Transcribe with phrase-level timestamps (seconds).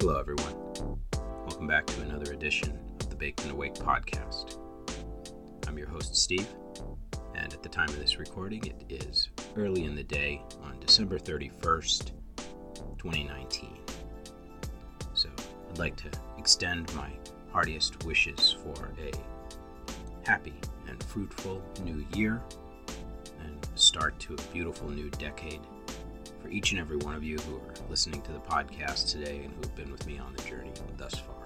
[0.00, 0.54] Hello, everyone.
[1.46, 4.56] Welcome back to another edition of the Baked and Awake podcast.
[5.68, 6.48] I'm your host, Steve,
[7.34, 11.18] and at the time of this recording, it is early in the day on December
[11.18, 12.12] 31st,
[12.96, 13.76] 2019.
[15.12, 15.28] So
[15.68, 17.10] I'd like to extend my
[17.52, 19.12] heartiest wishes for a
[20.26, 20.54] happy
[20.88, 22.40] and fruitful new year
[23.44, 25.60] and start to a beautiful new decade
[26.50, 29.60] each and every one of you who are listening to the podcast today and who
[29.60, 31.36] have been with me on the journey thus far.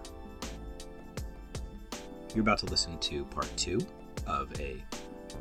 [2.34, 3.84] You're about to listen to part two
[4.26, 4.82] of a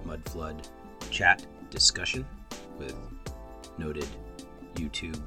[0.06, 0.68] mud flood
[1.10, 2.26] chat discussion
[2.78, 2.96] with
[3.78, 4.08] noted
[4.76, 5.20] YouTube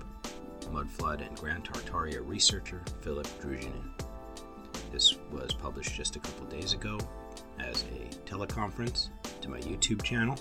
[0.70, 3.90] mud flood and Grand Tartaria researcher Philip Druzhinin.
[4.92, 6.98] This was published just a couple days ago
[7.58, 9.08] as a teleconference
[9.40, 10.36] to my YouTube channel.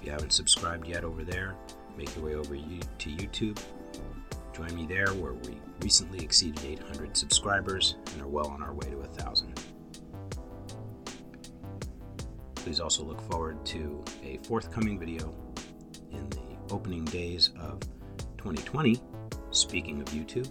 [0.00, 1.54] If you haven't subscribed yet over there,
[1.98, 3.60] make your way over to YouTube.
[4.54, 8.88] Join me there where we recently exceeded 800 subscribers and are well on our way
[8.88, 9.60] to 1,000.
[12.54, 15.34] Please also look forward to a forthcoming video
[16.12, 16.40] in the
[16.70, 17.80] opening days of
[18.36, 19.00] 2020,
[19.50, 20.50] speaking of YouTube,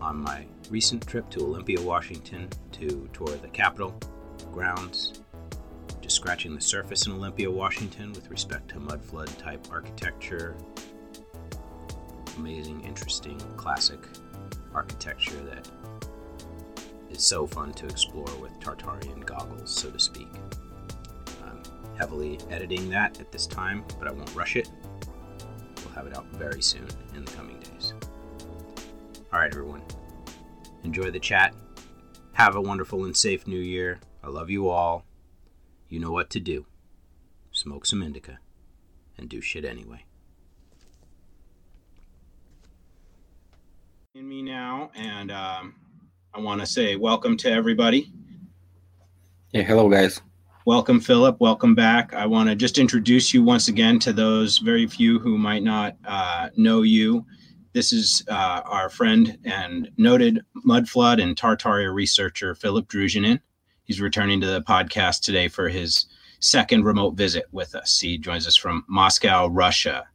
[0.00, 3.98] on my recent trip to Olympia, Washington to tour the Capitol,
[4.52, 5.22] grounds,
[6.12, 10.56] scratching the surface in Olympia, Washington with respect to mud flood type architecture.
[12.36, 13.98] Amazing, interesting, classic
[14.74, 15.68] architecture that
[17.10, 20.28] is so fun to explore with Tartarian goggles, so to speak.
[21.44, 21.62] I'm
[21.96, 24.70] heavily editing that at this time, but I won't rush it.
[25.84, 27.94] We'll have it out very soon in the coming days.
[29.32, 29.82] All right, everyone.
[30.84, 31.54] Enjoy the chat.
[32.32, 33.98] Have a wonderful and safe new year.
[34.22, 35.04] I love you all.
[35.88, 36.66] You know what to do.
[37.50, 38.38] Smoke some indica
[39.16, 40.04] and do shit anyway.
[44.14, 45.74] In me now, and um,
[46.34, 48.12] I want to say welcome to everybody.
[49.52, 50.20] Yeah, hello, guys.
[50.66, 51.40] Welcome, Philip.
[51.40, 52.12] Welcome back.
[52.12, 55.96] I want to just introduce you once again to those very few who might not
[56.04, 57.24] uh, know you.
[57.72, 63.40] This is uh, our friend and noted mud flood and Tartaria researcher, Philip Druzhinin.
[63.88, 66.04] He's returning to the podcast today for his
[66.40, 67.98] second remote visit with us.
[67.98, 70.06] He joins us from Moscow, Russia.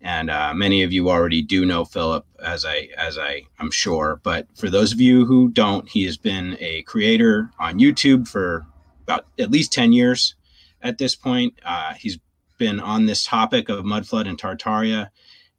[0.00, 4.20] And uh, many of you already do know Philip, as I as I I'm sure.
[4.22, 8.64] But for those of you who don't, he has been a creator on YouTube for
[9.02, 10.36] about at least 10 years
[10.80, 11.52] at this point.
[11.64, 12.20] Uh, he's
[12.58, 15.08] been on this topic of mudflood and Tartaria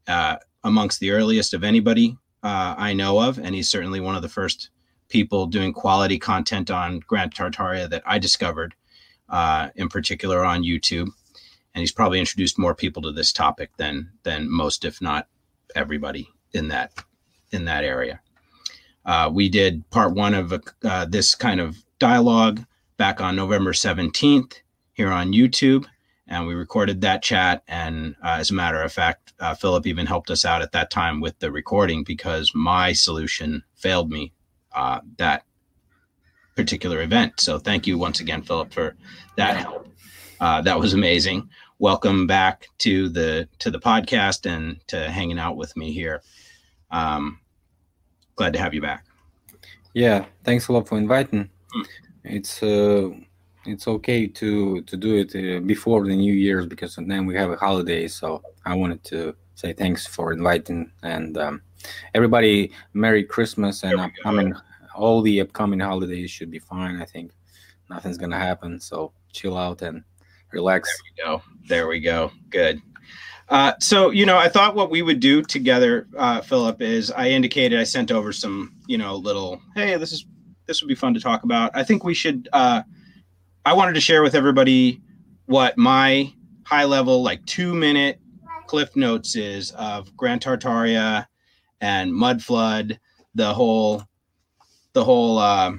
[0.08, 4.22] uh, amongst the earliest of anybody uh, I know of, and he's certainly one of
[4.22, 4.70] the first
[5.12, 8.74] people doing quality content on Grand Tartaria that I discovered,
[9.30, 11.10] uh, in particular on YouTube.
[11.74, 15.28] And he's probably introduced more people to this topic than than most, if not
[15.76, 16.92] everybody, in that
[17.52, 18.20] in that area.
[19.06, 22.64] Uh, we did part one of uh, this kind of dialogue
[22.98, 24.62] back on November 17th
[24.94, 25.86] here on YouTube.
[26.28, 27.64] And we recorded that chat.
[27.68, 30.92] And uh, as a matter of fact, uh, Philip even helped us out at that
[30.92, 34.32] time with the recording because my solution failed me
[34.74, 35.44] uh, that
[36.56, 37.40] particular event.
[37.40, 38.96] So thank you once again, Philip, for
[39.38, 39.88] that help.
[40.40, 41.50] Uh, that was amazing.
[41.80, 46.22] Welcome back to the to the podcast and to hanging out with me here.
[46.92, 47.40] Um,
[48.36, 49.06] glad to have you back.
[49.94, 51.50] Yeah, thanks a lot for inviting.
[51.76, 51.86] Mm
[52.24, 53.10] it's uh,
[53.66, 57.52] it's okay to to do it uh, before the New Year's because then we have
[57.52, 58.08] a holiday.
[58.08, 61.62] So I wanted to say thanks for inviting and um,
[62.16, 64.56] everybody Merry Christmas and mean
[64.96, 67.00] all the upcoming holidays should be fine.
[67.00, 67.32] I think
[67.88, 68.80] nothing's gonna happen.
[68.80, 70.04] So chill out and
[70.52, 70.90] relax.
[70.90, 71.44] There we go.
[71.68, 72.32] There we go.
[72.50, 72.82] Good.
[73.50, 77.30] Uh, so you know, I thought what we would do together, uh, Philip, is I
[77.30, 80.26] indicated I sent over some, you know, little, hey, this is
[80.66, 81.70] this would be fun to talk about.
[81.76, 82.50] I think we should.
[82.52, 82.82] Uh,
[83.64, 85.02] I wanted to share with everybody
[85.46, 86.34] what my
[86.64, 88.21] high level, like two minute
[88.72, 91.28] cliff notes is of Grand Tartaria
[91.82, 93.02] and Mud Flood,
[93.36, 94.02] the whole,
[94.94, 95.74] the whole uh,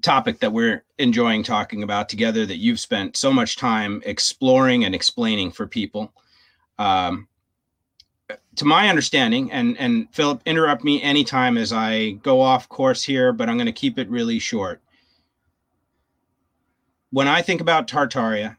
[0.00, 2.46] topic that we're enjoying talking about together.
[2.46, 6.10] That you've spent so much time exploring and explaining for people.
[6.78, 7.28] Um,
[8.56, 13.34] to my understanding, and and Philip, interrupt me anytime as I go off course here,
[13.34, 14.80] but I'm going to keep it really short.
[17.10, 18.56] When I think about Tartaria,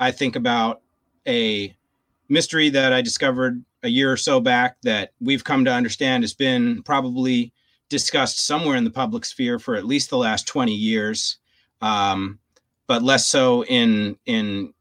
[0.00, 0.81] I think about
[1.26, 1.74] a
[2.28, 6.34] mystery that I discovered a year or so back that we've come to understand has
[6.34, 7.52] been probably
[7.88, 11.38] discussed somewhere in the public sphere for at least the last 20 years,
[11.80, 12.38] um,
[12.86, 14.72] but less so in in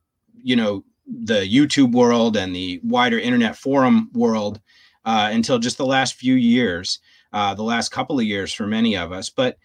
[0.44, 4.62] you know the YouTube world and the wider internet forum world
[5.04, 7.00] uh, until just the last few years,
[7.34, 9.30] uh, the last couple of years for many of us.
[9.30, 9.58] But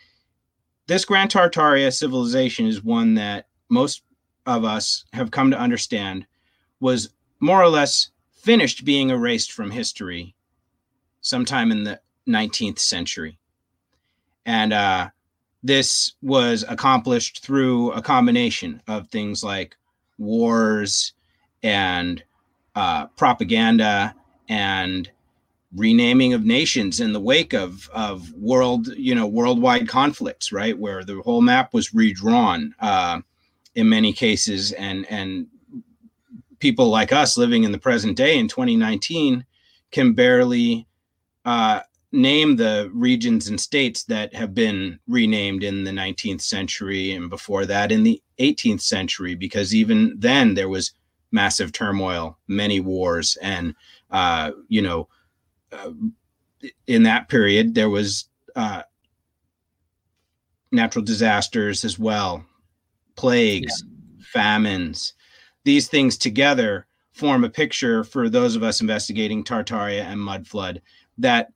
[0.87, 4.03] this Grand Tartaria civilization is one that most
[4.47, 6.27] of us have come to understand
[6.81, 10.35] was more or less finished being erased from history
[11.21, 13.39] sometime in the 19th century.
[14.45, 15.11] And uh,
[15.63, 19.77] this was accomplished through a combination of things like
[20.19, 21.13] wars
[21.63, 22.23] and
[22.75, 24.15] uh, propaganda
[24.49, 25.11] and
[25.75, 31.05] renaming of nations in the wake of of world you know worldwide conflicts right where
[31.05, 33.21] the whole map was redrawn uh,
[33.75, 35.49] in many cases and and
[36.67, 39.47] people like us living in the present day in 2019
[39.93, 40.85] can barely
[41.45, 41.79] uh,
[42.11, 47.67] name the regions and states that have been renamed in the 19th century and before
[47.67, 50.91] that in the 18th century because even then there was
[51.31, 53.73] massive turmoil many wars and
[54.11, 55.07] uh, you know
[55.71, 55.93] uh,
[56.89, 58.83] in that period there was uh,
[60.73, 62.45] natural disasters as well
[63.15, 64.25] plagues yeah.
[64.33, 65.13] famines
[65.67, 70.81] these things together form a picture for those of us investigating tartaria and mud flood
[71.19, 71.49] that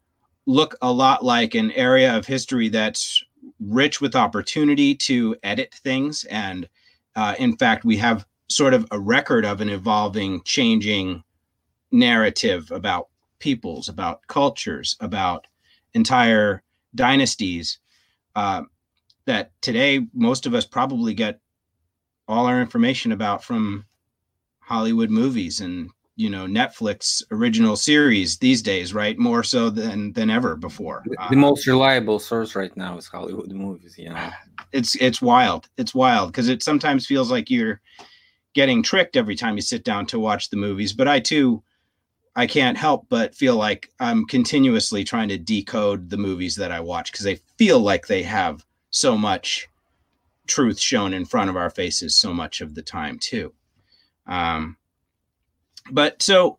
[0.46, 3.22] look a lot like an area of history that's
[3.60, 6.24] rich with opportunity to edit things.
[6.24, 6.68] And
[7.14, 11.22] uh, in fact, we have sort of a record of an evolving, changing
[11.92, 15.46] narrative about peoples, about cultures, about
[15.94, 16.64] entire
[16.96, 17.78] dynasties
[18.34, 18.62] uh,
[19.26, 21.38] that today most of us probably get
[22.26, 23.84] all our information about from
[24.70, 29.18] Hollywood movies and you know Netflix original series these days, right?
[29.18, 31.02] More so than than ever before.
[31.06, 33.96] The, the uh, most reliable source right now is Hollywood movies.
[33.98, 34.30] You know,
[34.72, 35.68] it's it's wild.
[35.76, 37.80] It's wild because it sometimes feels like you're
[38.54, 40.92] getting tricked every time you sit down to watch the movies.
[40.92, 41.64] But I too,
[42.36, 46.78] I can't help but feel like I'm continuously trying to decode the movies that I
[46.78, 49.68] watch because they feel like they have so much
[50.46, 53.52] truth shown in front of our faces so much of the time too.
[54.30, 54.76] Um,
[55.90, 56.56] but so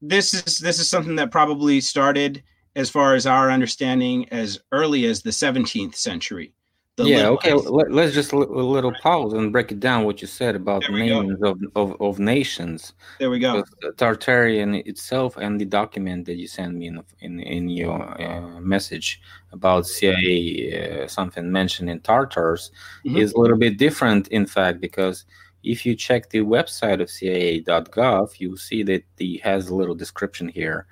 [0.00, 2.42] this is this is something that probably started
[2.74, 6.52] as far as our understanding as early as the 17th century.
[6.98, 10.54] Yeah okay Let, us just a little pause and break it down what you said
[10.54, 12.92] about the names of, of, of, nations.
[13.18, 13.64] There we go.
[13.96, 19.22] Tartarian itself and the document that you sent me in in, in your uh, message
[19.52, 22.70] about cia uh, something mentioned in tartars
[23.04, 23.16] mm-hmm.
[23.16, 25.24] is a little bit different in fact because
[25.62, 30.48] if you check the website of CIA.gov, you see that it has a little description
[30.48, 30.86] here.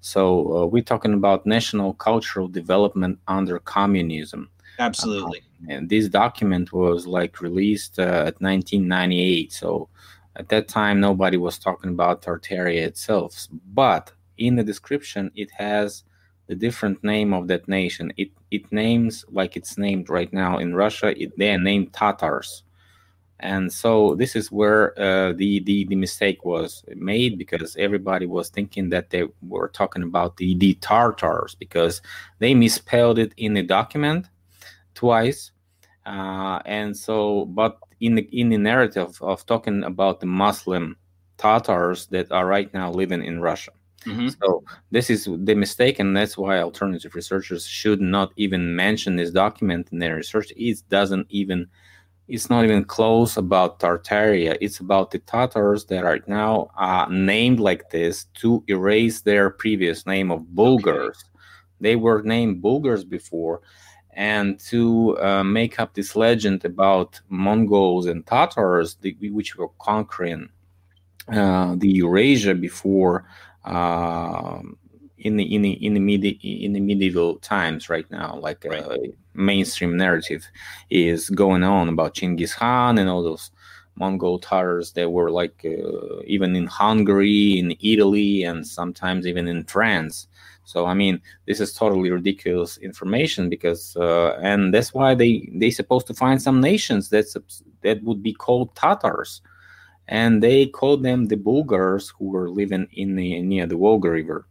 [0.00, 4.50] So uh, we're talking about national cultural development under communism.
[4.78, 5.42] Absolutely.
[5.68, 9.52] Uh, and this document was like released uh, at 1998.
[9.52, 9.88] So
[10.36, 13.48] at that time, nobody was talking about Tartaria itself.
[13.72, 16.04] But in the description, it has
[16.46, 18.12] the different name of that nation.
[18.16, 21.20] It it names like it's named right now in Russia.
[21.20, 22.62] It, they are named Tatars
[23.40, 28.48] and so this is where uh, the, the the mistake was made because everybody was
[28.48, 32.00] thinking that they were talking about the the Tartars because
[32.38, 34.26] they misspelled it in the document
[34.94, 35.50] twice,
[36.06, 40.96] uh, and so but in the in the narrative of talking about the Muslim
[41.36, 43.72] Tatars that are right now living in Russia.
[44.06, 44.28] Mm-hmm.
[44.40, 49.30] So this is the mistake, and that's why alternative researchers should not even mention this
[49.30, 50.52] document in their research.
[50.56, 51.66] It doesn't even
[52.28, 54.56] it's not even close about Tartaria.
[54.60, 60.06] It's about the Tatars that are now uh, named like this to erase their previous
[60.06, 61.16] name of Bulgars.
[61.18, 61.44] Okay.
[61.80, 63.60] They were named Bulgars before,
[64.12, 70.48] and to uh, make up this legend about Mongols and Tatars, the, which were conquering
[71.28, 73.24] uh, the Eurasia before.
[75.18, 78.82] In the in the in the medi- in the medieval times right now like right.
[78.82, 78.96] Uh,
[79.32, 80.46] mainstream narrative
[80.90, 83.50] is going on about Chinggis Khan and all those
[83.96, 89.64] Mongol Tatars that were like uh, even in Hungary, in Italy, and sometimes even in
[89.64, 90.28] France.
[90.64, 95.70] So I mean, this is totally ridiculous information because, uh, and that's why they they
[95.70, 97.36] supposed to find some nations that's
[97.82, 99.40] that would be called Tatars,
[100.08, 104.46] and they called them the Bulgars who were living in the near the Volga River,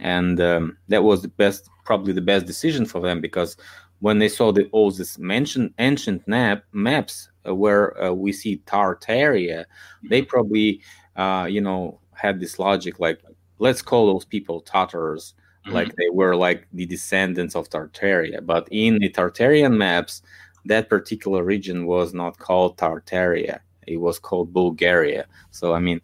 [0.00, 3.56] and um, that was the best, probably the best decision for them because
[4.00, 8.62] when they saw the, all these mentioned ancient map, maps uh, where uh, we see
[8.66, 9.64] Tartaria,
[10.08, 10.80] they probably,
[11.16, 13.20] uh, you know, had this logic like,
[13.58, 15.74] let's call those people Tatars, mm-hmm.
[15.74, 18.44] like they were like the descendants of Tartaria.
[18.44, 20.22] But in the Tartarian maps,
[20.64, 25.26] that particular region was not called Tartaria; it was called Bulgaria.
[25.50, 26.00] So I mean,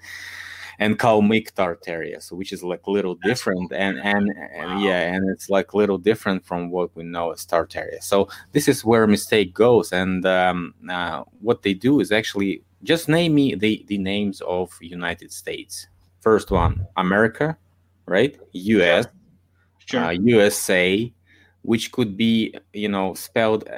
[0.78, 4.78] and Kalmyk Tartaria, so which is like a little different, and and, and wow.
[4.78, 8.02] yeah, and it's like a little different from what we know as Tartaria.
[8.02, 13.09] So this is where mistake goes, and um, uh, what they do is actually just
[13.09, 15.88] name me the the names of United States.
[16.21, 17.57] First one, America,
[18.07, 18.38] right?
[18.52, 19.07] U.S.
[19.87, 20.04] Sure.
[20.04, 21.12] Uh, USA,
[21.62, 23.69] which could be you know spelled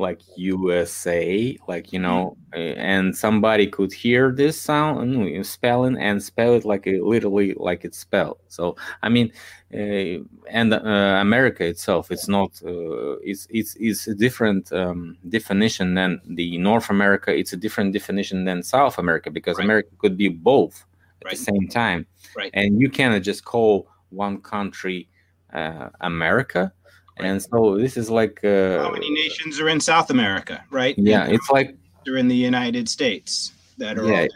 [0.00, 2.80] like USA, like you know, mm-hmm.
[2.80, 7.84] and somebody could hear this sound and spelling and spell it like it literally like
[7.84, 8.38] it's spelled.
[8.48, 9.32] So I mean,
[9.72, 15.94] uh, and uh, America itself, it's not, uh, it's it's it's a different um, definition
[15.94, 17.36] than the North America.
[17.36, 19.64] It's a different definition than South America because right.
[19.64, 20.86] America could be both
[21.20, 21.30] at right.
[21.36, 22.50] the same time, right?
[22.54, 25.08] And you cannot just call one country
[25.52, 26.72] uh, America
[27.22, 30.94] and so this is like uh, how many nations are in South America, right?
[30.98, 34.06] Yeah, and it's like they're in the United States that are.
[34.06, 34.26] Yeah,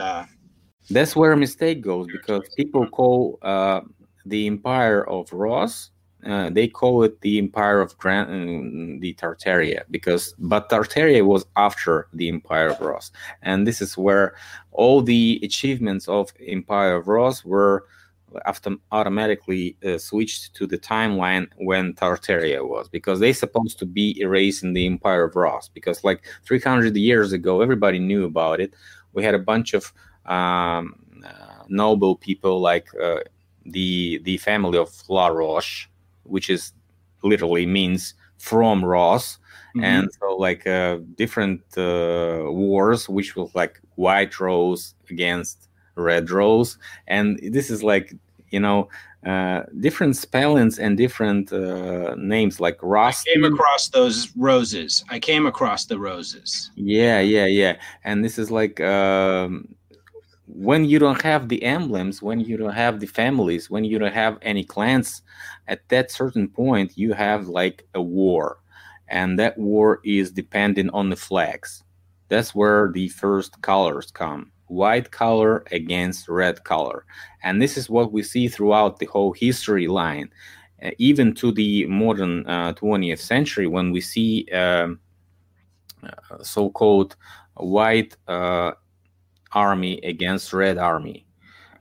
[0.00, 0.24] uh,
[0.90, 3.80] that's where a mistake goes because people call uh,
[4.26, 5.90] the Empire of Ross.
[6.26, 11.46] Uh, they call it the Empire of Grand, uh, the Tartaria, because but Tartaria was
[11.56, 14.34] after the Empire of Ross, and this is where
[14.72, 17.84] all the achievements of Empire of Ross were
[18.92, 24.72] automatically uh, switched to the timeline when Tartaria was because they supposed to be erasing
[24.72, 28.74] the Empire of Ross because like 300 years ago everybody knew about it.
[29.12, 29.92] We had a bunch of
[30.26, 30.94] um,
[31.24, 33.20] uh, noble people like uh,
[33.64, 35.88] the the family of La Roche,
[36.24, 36.72] which is
[37.22, 39.38] literally means from Ross.
[39.76, 39.84] Mm-hmm.
[39.84, 45.67] And so, like uh, different uh, wars, which was like White Rose against
[45.98, 48.14] red rose and this is like
[48.50, 48.88] you know
[49.26, 53.24] uh, different spellings and different uh, names like Ross.
[53.26, 55.04] I came across those roses.
[55.10, 56.70] I came across the roses.
[56.76, 57.76] Yeah, yeah, yeah.
[58.04, 59.74] And this is like um,
[60.46, 64.14] when you don't have the emblems, when you don't have the families, when you don't
[64.14, 65.22] have any clans,
[65.66, 68.58] at that certain point you have like a war,
[69.08, 71.82] and that war is dependent on the flags.
[72.28, 77.04] That's where the first colors come white color against red color.
[77.42, 80.30] And this is what we see throughout the whole history line,
[80.82, 85.00] uh, even to the modern uh, 20th century, when we see um,
[86.02, 87.16] uh, so called
[87.54, 88.72] white uh,
[89.52, 91.26] army against red army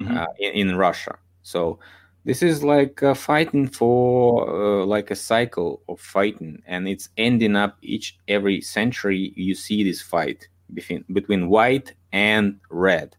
[0.01, 0.17] mm-hmm.
[0.17, 1.17] Uh, in, in, Russia.
[1.44, 1.79] So
[2.25, 7.77] this is like fighting for uh, like a cycle of fighting, and it's ending up
[7.82, 9.34] each every century.
[9.36, 13.15] You see this fight between between white and red.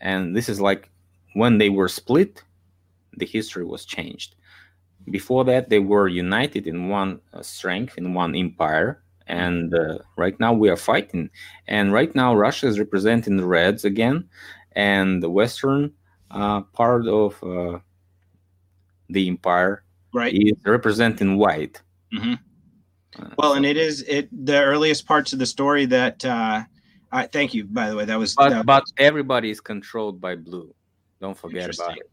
[0.00, 0.90] And this is like
[1.34, 2.42] when they were split,
[3.16, 4.36] the history was changed.
[5.10, 9.02] Before that, they were united in one uh, strength, in one empire.
[9.26, 11.30] And uh, right now we are fighting.
[11.66, 14.28] And right now Russia is representing the Reds again,
[14.72, 15.92] and the Western
[16.30, 17.78] uh, part of uh,
[19.08, 20.34] the empire right.
[20.34, 21.80] is representing white.
[22.12, 22.34] Mm-hmm.
[23.38, 26.24] well, and it is it the earliest parts of the story that
[27.14, 27.64] uh, I thank you.
[27.64, 28.34] By the way, that was.
[28.34, 30.74] But, that but everybody is controlled by blue.
[31.20, 32.10] Don't forget about it.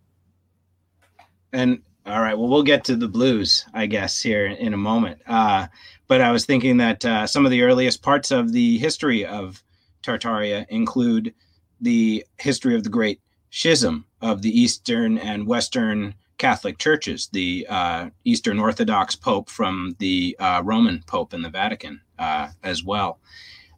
[1.54, 5.22] And all right, well, we'll get to the blues, I guess, here in a moment.
[5.28, 5.68] Uh,
[6.08, 9.62] but I was thinking that uh, some of the earliest parts of the history of
[10.02, 11.34] Tartaria include
[11.80, 18.10] the history of the Great Schism of the Eastern and Western Catholic churches, the uh,
[18.24, 23.20] Eastern Orthodox Pope from the uh, Roman Pope in the Vatican uh, as well.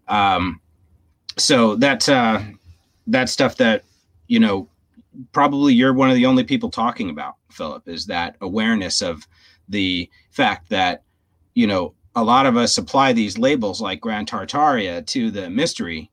[0.08, 0.62] Um,
[1.38, 2.44] so that's uh
[3.08, 3.84] that's stuff that
[4.28, 4.68] you know
[5.32, 9.28] probably you're one of the only people talking about philip is that awareness of
[9.70, 11.04] the fact that
[11.54, 16.12] you know a lot of us apply these labels like grand tartaria to the mystery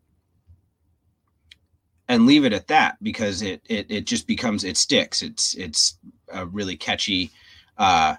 [2.10, 5.22] and leave it at that because it it, it just becomes it sticks.
[5.22, 5.96] It's it's
[6.32, 7.30] a really catchy
[7.78, 8.16] uh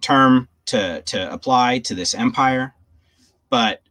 [0.00, 2.74] term to to apply to this empire.
[3.50, 3.82] But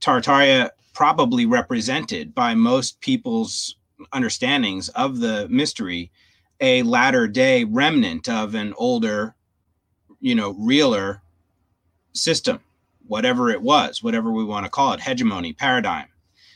[0.00, 3.76] tartaria probably represented by most people's
[4.12, 6.10] understandings of the mystery
[6.58, 9.32] a latter day remnant of an older
[10.18, 11.22] you know realer
[12.14, 12.58] system
[13.06, 16.08] whatever it was whatever we want to call it hegemony paradigm.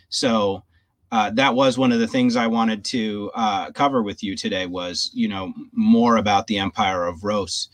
[0.08, 0.64] So
[1.12, 4.66] uh, that was one of the things i wanted to uh, cover with you today
[4.66, 7.68] was you know more about the empire of rus.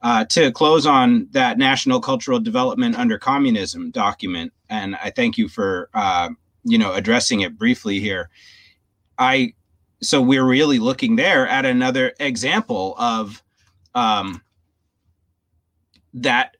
[0.00, 5.48] Uh, to close on that national cultural development under communism document, and I thank you
[5.48, 6.30] for uh,
[6.64, 8.30] you know addressing it briefly here.
[9.18, 9.54] I
[10.02, 13.42] so we're really looking there at another example of
[13.94, 14.42] um,
[16.12, 16.56] that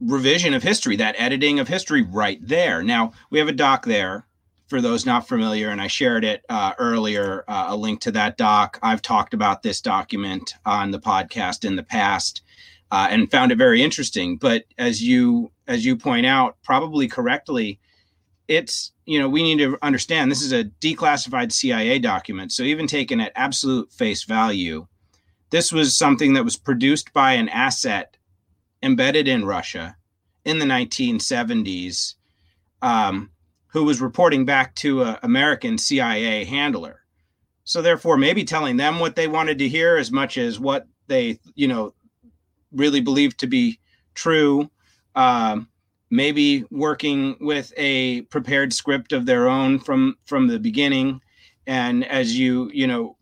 [0.00, 2.82] revision of history, that editing of history right there.
[2.82, 4.26] Now we have a doc there
[4.68, 8.36] for those not familiar, and I shared it uh, earlier, uh, a link to that
[8.36, 8.78] doc.
[8.82, 12.42] I've talked about this document on the podcast in the past
[12.90, 14.36] uh, and found it very interesting.
[14.36, 17.80] But as you as you point out, probably correctly,
[18.48, 22.52] it's you know we need to understand this is a declassified CIA document.
[22.52, 24.86] So even taken at absolute face value,
[25.50, 28.16] this was something that was produced by an asset
[28.82, 29.96] embedded in Russia
[30.44, 32.14] in the 1970s.
[32.82, 33.30] Um,
[33.72, 37.02] who was reporting back to an American CIA handler.
[37.64, 41.38] So therefore, maybe telling them what they wanted to hear as much as what they,
[41.54, 41.94] you know,
[42.72, 43.78] really believed to be
[44.14, 44.70] true.
[45.14, 45.68] Um,
[46.10, 51.20] maybe working with a prepared script of their own from from the beginning.
[51.66, 53.16] And as you, you know,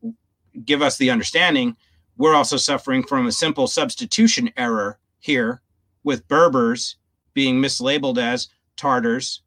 [0.65, 1.77] give us the understanding,
[2.17, 5.61] we're also suffering from a simple substitution error here
[6.05, 6.97] with Berbers
[7.35, 9.41] being mislabeled as Tartars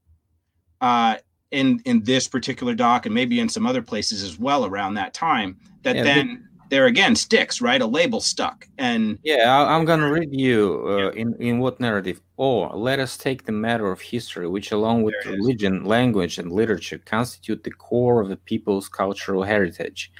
[0.81, 1.17] uh,
[1.51, 5.13] in in this particular doc and maybe in some other places as well around that
[5.13, 7.81] time that yeah, then there again sticks right?
[7.81, 8.67] A label stuck.
[8.79, 11.21] And yeah i'm gonna read you uh, yeah.
[11.21, 12.19] in in what narrative?
[12.37, 16.97] Or let us take the matter of history which along with religion language and literature
[16.97, 20.11] constitute the core of the people's cultural heritage.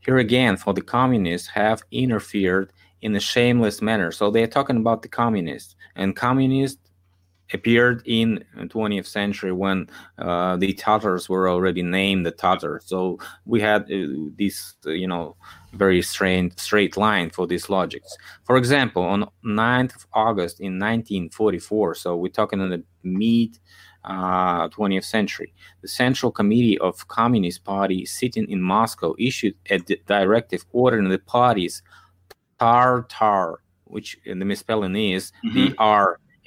[0.00, 2.72] Here again for the communists have interfered
[3.02, 4.10] in a shameless manner.
[4.10, 5.76] So they're talking about the communists.
[5.96, 6.80] And communists
[7.52, 9.88] appeared in 20th century when
[10.18, 12.84] uh, the Tatars were already named the Tatars.
[12.86, 15.36] So we had uh, this, uh, you know,
[15.72, 18.16] very straight straight line for these logics.
[18.44, 23.58] For example, on 9th of August in 1944, so we're talking in the mid
[24.04, 30.64] uh, 20th century, the Central Committee of Communist Party sitting in Moscow issued a directive
[30.72, 31.82] ordering the party's
[32.58, 35.74] Tartar, which the misspelling is mm-hmm.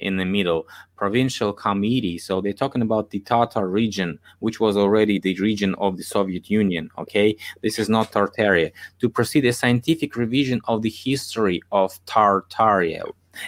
[0.02, 0.66] In the middle
[0.96, 5.96] provincial committee so they're talking about the tatar region which was already the region of
[5.96, 7.36] the soviet union okay?
[7.62, 8.72] This is not tartaria.
[9.00, 13.02] To proceed a scientific revision of the history of tartaria.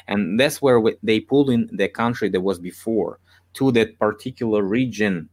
[0.09, 3.19] And that's where they pulled in the country that was before
[3.55, 5.29] to that particular region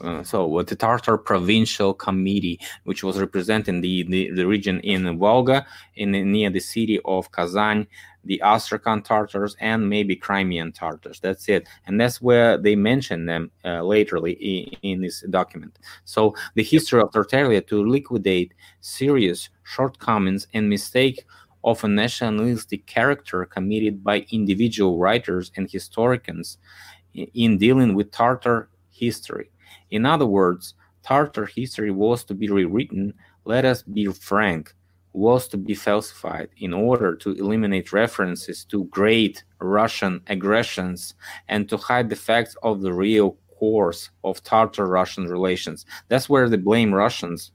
[0.00, 5.18] uh, so what the Tartar Provincial Committee, which was representing the, the, the region in
[5.18, 7.86] Volga, in near the city of Kazan,
[8.24, 11.20] the Astrakhan Tartars, and maybe Crimean Tartars.
[11.20, 15.78] That's it, and that's where they mention them uh, laterly in, in, this document.
[16.04, 21.24] So the history of Tartaria to liquidate serious shortcomings and mistake
[21.64, 26.58] of a nationalistic character committed by individual writers and historians
[27.14, 29.51] in dealing with Tartar history
[29.92, 30.74] in other words,
[31.04, 34.74] Tartar history was to be rewritten, let us be frank,
[35.12, 41.14] was to be falsified in order to eliminate references to great Russian aggressions
[41.48, 45.84] and to hide the facts of the real course of Tartar Russian relations.
[46.08, 47.52] That's where they blame Russians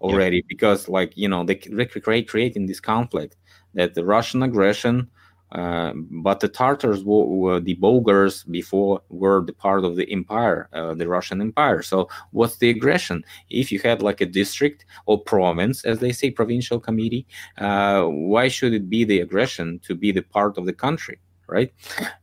[0.00, 0.48] already yeah.
[0.48, 3.36] because, like, you know, they recreate creating this conflict
[3.74, 5.10] that the Russian aggression
[5.52, 10.68] uh, but the Tartars were, were, the Bulgars before were the part of the empire,
[10.72, 11.82] uh, the Russian Empire.
[11.82, 13.24] So what's the aggression?
[13.48, 17.26] If you had like a district or province, as they say, provincial committee,
[17.58, 21.18] uh, why should it be the aggression to be the part of the country?
[21.50, 21.72] Right?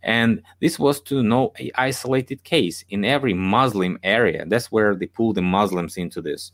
[0.04, 4.46] And this was to no a isolated case in every Muslim area.
[4.48, 6.52] That's where they pull the Muslims into this,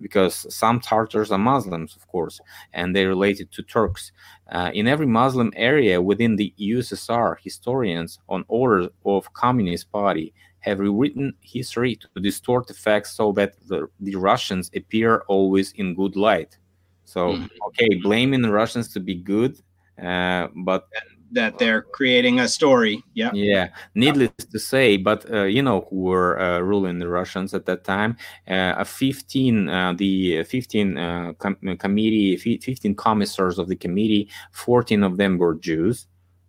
[0.00, 2.40] because some Tartars are Muslims, of course,
[2.72, 4.12] and they're related to Turks.
[4.50, 10.80] Uh, in every Muslim area within the USSR, historians on order of Communist Party have
[10.80, 16.16] rewritten history to distort the facts so that the, the Russians appear always in good
[16.16, 16.58] light.
[17.04, 17.46] So, mm-hmm.
[17.68, 19.60] okay, blaming the Russians to be good,
[20.02, 20.88] uh, but
[21.32, 23.02] that they're creating a story.
[23.14, 23.30] Yeah.
[23.34, 23.68] Yeah.
[23.94, 27.84] Needless to say, but uh, you know who were uh, ruling the Russians at that
[27.84, 28.16] time?
[28.48, 35.02] Uh, a 15, uh, the 15 uh, com- committee, 15 commissars of the committee, 14
[35.02, 36.06] of them were Jews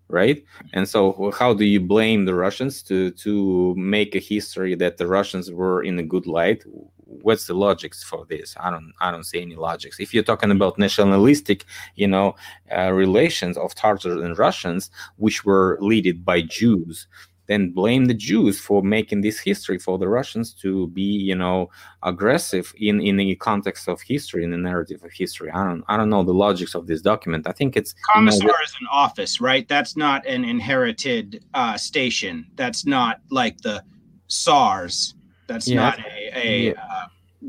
[0.10, 0.44] right?
[0.74, 5.08] And so how do you blame the russians to to make a history that the
[5.08, 6.64] russians were in a good light?
[7.06, 8.56] What's the logics for this?
[8.60, 10.00] I don't i don't see any logics.
[10.00, 11.66] If you're talking about nationalistic
[11.96, 12.36] you know
[12.76, 17.08] uh, relations of tartars and russians which were led by jews
[17.48, 21.70] then blame the Jews for making this history for the Russians to be, you know,
[22.04, 25.50] aggressive in in the context of history, in the narrative of history.
[25.52, 27.48] I don't I don't know the logics of this document.
[27.48, 29.68] I think it's commissar you know, is an office, right?
[29.68, 32.46] That's not an inherited uh, station.
[32.56, 33.84] That's not like the
[34.30, 35.16] czars.
[35.48, 35.76] That's yeah.
[35.76, 36.72] not a, a yeah.
[36.72, 37.06] uh,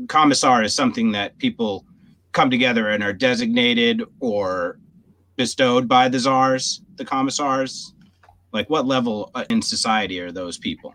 [0.07, 1.85] commissar is something that people
[2.31, 4.79] come together and are designated or
[5.35, 7.93] bestowed by the czars, the commissars
[8.51, 10.93] like what level uh, in society are those people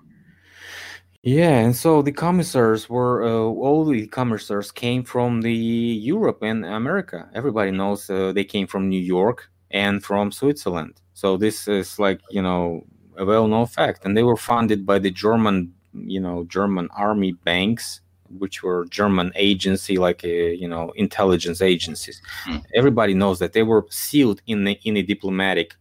[1.23, 6.67] Yeah, and so the commissars were uh, all the commissars came from the Europe and
[6.67, 7.31] America.
[7.33, 11.01] Everybody knows uh, they came from New York and from Switzerland.
[11.15, 12.85] So this is like you know
[13.17, 18.01] a well-known fact, and they were funded by the German, you know, German army banks,
[18.39, 22.21] which were German agency like a, uh, you know intelligence agencies.
[22.47, 22.65] Mm.
[22.75, 25.75] Everybody knows that they were sealed in the in a diplomatic,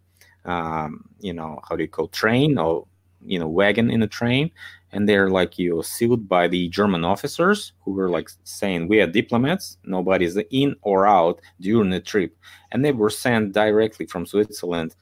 [0.46, 2.86] um, you know, how do you call train or
[3.26, 4.52] you know wagon in a train
[4.92, 9.08] and they're like you sealed by the german officers who were like saying we are
[9.08, 9.78] diplomats.
[9.84, 12.36] Nobody's in or out during the trip.
[12.72, 14.96] And they were sent directly from switzerland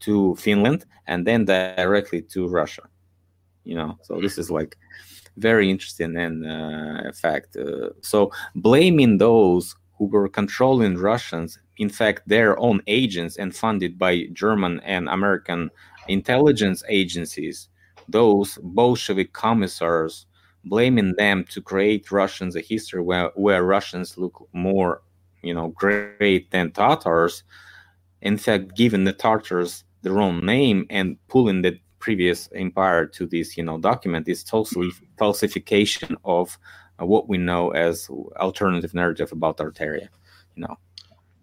[0.00, 2.82] to finland and then directly to russia
[3.64, 3.96] you know?
[4.02, 4.76] So this is like
[5.36, 12.22] very interesting and uh, fact uh, so blaming those who were controlling russians in fact
[12.26, 15.70] their own agents and funded by german and american
[16.08, 17.68] intelligence agencies
[18.08, 20.26] those Bolshevik commissars,
[20.64, 25.02] blaming them to create Russians a history where, where Russians look more,
[25.42, 27.42] you know, great than Tatars.
[28.20, 33.56] In fact, giving the Tatars their own name and pulling the previous empire to this,
[33.56, 36.58] you know, document is totally falsification of
[37.00, 40.08] uh, what we know as alternative narrative about Tartaria,
[40.54, 40.76] you know.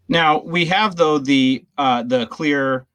[0.09, 2.87] Now we have though the uh, the clear,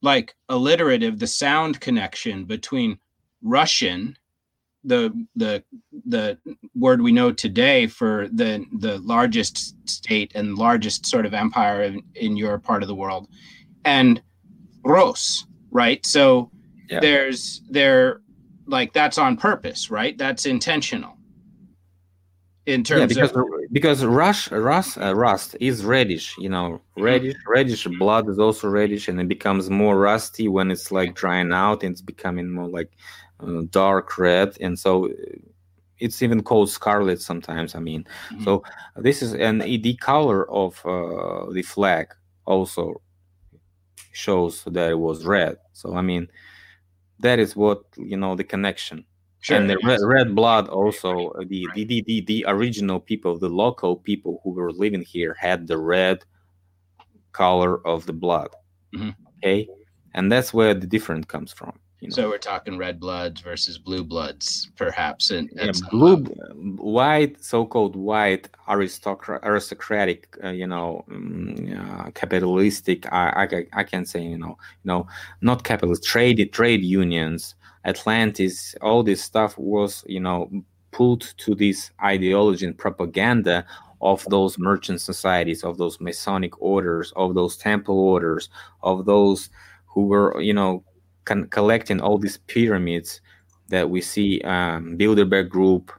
[0.00, 2.98] like alliterative, the sound connection between
[3.42, 4.16] Russian,
[4.82, 5.62] the the
[6.06, 6.38] the
[6.74, 12.02] word we know today for the the largest state and largest sort of empire in,
[12.14, 13.28] in your part of the world,
[13.84, 14.22] and
[14.82, 16.04] Rus, right?
[16.06, 16.50] So
[16.88, 17.00] yeah.
[17.00, 18.22] there's there
[18.66, 20.16] like that's on purpose, right?
[20.16, 21.18] That's intentional
[22.66, 27.02] in terms yeah, because, of because rush rust uh, rust is reddish you know mm-hmm.
[27.02, 31.52] reddish reddish blood is also reddish and it becomes more rusty when it's like drying
[31.52, 32.92] out and it's becoming more like
[33.42, 35.12] uh, dark red, and so uh,
[35.98, 37.74] it's even called scarlet sometimes.
[37.74, 38.44] I mean, mm-hmm.
[38.44, 38.62] so
[38.96, 43.00] this is an the color of uh, the flag also
[44.12, 45.56] shows that it was red.
[45.72, 46.28] So I mean,
[47.20, 49.04] that is what you know the connection.
[49.42, 53.36] Sure, and the red, red, blood also uh, the, the, the, the, the original people
[53.36, 56.24] the local people who were living here had the red
[57.32, 58.54] color of the blood
[58.94, 59.10] mm-hmm.
[59.38, 59.68] okay
[60.14, 62.14] and that's where the difference comes from you know.
[62.14, 65.30] So we're talking red bloods versus blue bloods, perhaps.
[65.30, 66.16] And yeah, blue,
[66.76, 73.10] white, so-called white aristocrat, aristocratic, uh, you know, um, uh, capitalistic.
[73.12, 75.06] I, I, I can say, you know, you know,
[75.42, 80.50] not capitalist trade trade unions, Atlantis, all this stuff was, you know,
[80.90, 83.64] pulled to this ideology and propaganda
[84.00, 88.48] of those merchant societies, of those Masonic orders, of those temple orders,
[88.82, 89.48] of those
[89.86, 90.84] who were, you know,
[91.24, 93.20] con- collecting all these pyramids
[93.68, 95.92] that we see um, Bilderberg Group,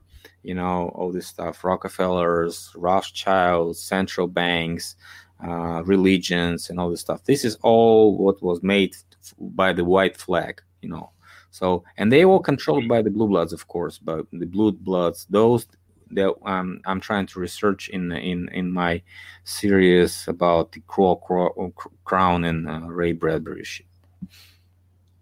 [0.43, 4.96] you know, all this stuff, Rockefellers, Rothschilds, central banks,
[5.46, 7.24] uh, religions, and all this stuff.
[7.24, 8.96] This is all what was made
[9.39, 11.12] by the white flag, you know.
[11.54, 15.28] So, and they were controlled by the blue bloods, of course, but the blue bloods,
[15.30, 15.68] those
[16.10, 19.04] that um, I'm trying to research in in in my
[19.44, 21.18] series about the Cruel
[22.06, 23.86] Crown and uh, Ray Bradbury shit.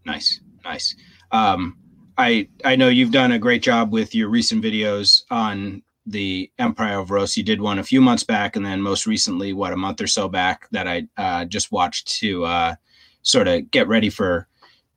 [0.06, 0.96] Nice, nice.
[1.34, 1.78] Um,
[2.18, 7.00] I I know you've done a great job with your recent videos on the Empire
[7.00, 7.36] of Rus.
[7.36, 10.08] You did one a few months back, and then most recently, what a month or
[10.08, 12.76] so back, that I uh, just watched to uh,
[13.22, 14.48] sort of get ready for,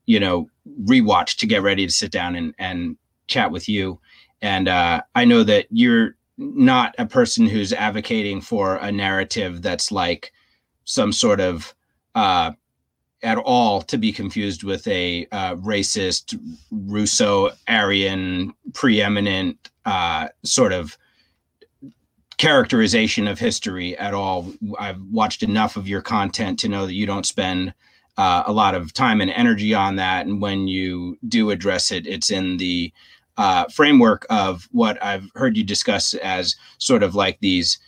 [0.07, 0.49] you know,
[0.83, 4.01] rewatch to get ready to sit down and and chat with you.
[4.43, 9.91] And uh, I know that you're not a person who's advocating for a narrative that's
[9.93, 10.33] like
[10.85, 11.75] some sort of
[12.15, 12.53] uh,
[13.23, 16.39] at all to be confused with a uh, racist,
[16.71, 20.99] Russo Aryan, preeminent uh, sort of
[22.37, 24.53] characterization of history at all.
[24.79, 27.73] I've watched enough of your content to know that you don't spend
[28.17, 30.27] uh, a lot of time and energy on that.
[30.27, 32.93] And when you do address it, it's in the
[33.37, 37.79] uh, framework of what I've heard you discuss as sort of like these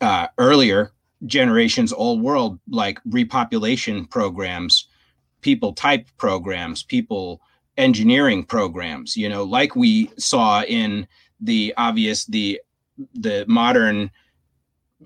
[0.00, 0.92] uh, earlier
[1.26, 4.88] generations old world like repopulation programs
[5.42, 7.42] people type programs people
[7.76, 11.06] engineering programs you know like we saw in
[11.38, 12.58] the obvious the
[13.14, 14.10] the modern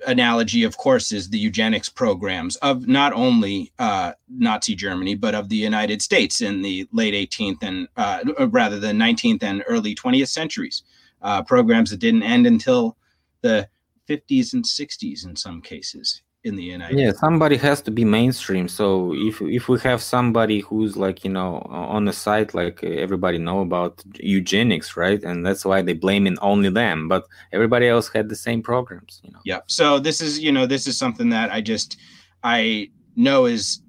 [0.07, 5.48] analogy of course is the eugenics programs of not only uh, nazi germany but of
[5.48, 10.28] the united states in the late 18th and uh, rather the 19th and early 20th
[10.28, 10.83] centuries
[11.22, 12.96] uh, programs that didn't end until
[13.40, 13.68] the
[14.09, 16.22] 50s and 60s in some cases.
[16.44, 18.68] In the United yeah somebody has to be mainstream.
[18.68, 23.38] So if if we have somebody who's like you know on the site like everybody
[23.38, 25.22] know about eugenics right?
[25.22, 29.20] And that's why they blame in only them but everybody else had the same programs
[29.24, 29.40] you know?
[29.44, 29.61] Yeah.
[29.66, 31.96] So this is you know this is something that i just
[32.42, 33.80] i know is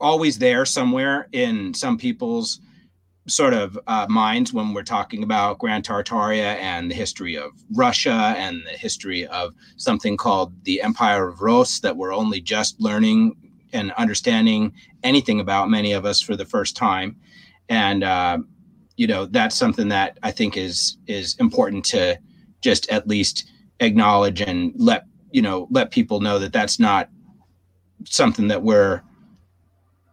[0.00, 2.60] always there somewhere in some people's
[3.30, 8.34] sort of uh, minds when we're talking about Grand Tartaria and the history of Russia
[8.36, 13.36] and the history of something called the Empire of Rus that we're only just learning
[13.72, 17.16] and understanding anything about, many of us for the first time.
[17.68, 18.38] And, uh,
[18.96, 22.18] you know, that's something that I think is is important to
[22.60, 27.08] just at least acknowledge and let you know let people know that that's not
[28.04, 29.02] something that we're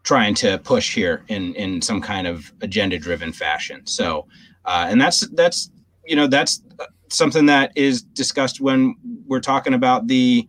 [0.07, 3.85] trying to push here in in some kind of agenda driven fashion.
[3.85, 4.25] So
[4.63, 5.69] uh, and that's that's
[6.05, 6.63] you know that's
[7.09, 8.95] something that is discussed when
[9.27, 10.47] we're talking about the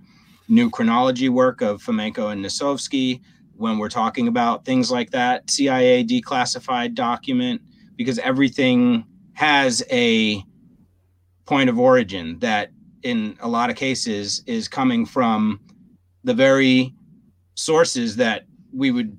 [0.49, 3.21] new chronology work of Fomenko and Nosovsky
[3.57, 7.61] when we're talking about things like that CIA declassified document
[7.97, 10.41] because everything has a
[11.47, 12.71] point of origin that
[13.03, 15.59] in a lot of cases is coming from
[16.23, 16.95] the very
[17.57, 19.19] sources that we would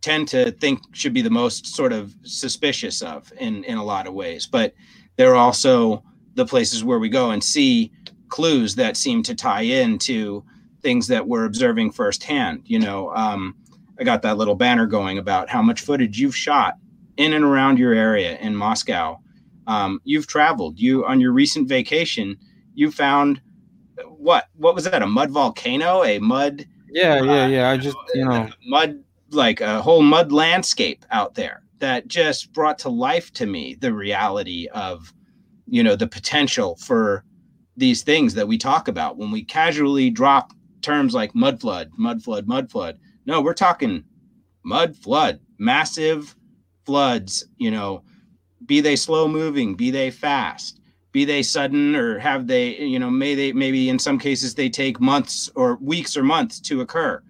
[0.00, 4.06] tend to think should be the most sort of suspicious of in in a lot
[4.06, 4.74] of ways but
[5.16, 6.02] there are also
[6.34, 7.90] the places where we go and see
[8.28, 10.44] clues that seem to tie in to
[10.82, 13.54] things that we're observing firsthand you know um,
[13.98, 16.74] i got that little banner going about how much footage you've shot
[17.18, 19.18] in and around your area in moscow.
[19.66, 22.38] Um, you've traveled you on your recent vacation
[22.74, 23.42] you found
[24.06, 28.24] what what was that a mud volcano a mud yeah yeah yeah i just you
[28.24, 33.46] know mud like a whole mud landscape out there that just brought to life to
[33.46, 35.12] me the reality of
[35.66, 37.24] you know the potential for
[37.76, 39.16] these things that we talk about.
[39.16, 44.04] When we casually drop terms like mud flood mud flood mud flood no we're talking
[44.64, 46.34] mud flood massive
[46.86, 48.02] floods you know
[48.66, 50.80] be they slow moving be they fast
[51.12, 54.68] be they sudden or have they you know may they maybe in some cases they
[54.68, 57.20] take months or weeks or months to occur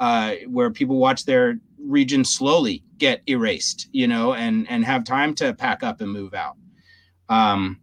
[0.00, 5.34] uh, where people watch their region slowly get erased, you know, and and have time
[5.34, 6.56] to pack up and move out.
[7.28, 7.80] Um,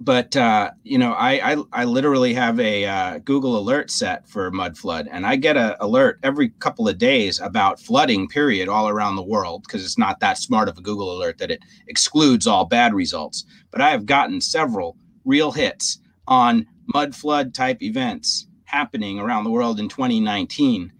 [0.00, 4.50] but uh, you know, I, I, I literally have a uh, Google alert set for
[4.50, 8.26] mud flood, and I get an alert every couple of days about flooding.
[8.28, 11.52] Period, all around the world, because it's not that smart of a Google alert that
[11.52, 13.44] it excludes all bad results.
[13.70, 19.50] But I have gotten several real hits on mud flood type events happening around the
[19.50, 20.92] world in 2019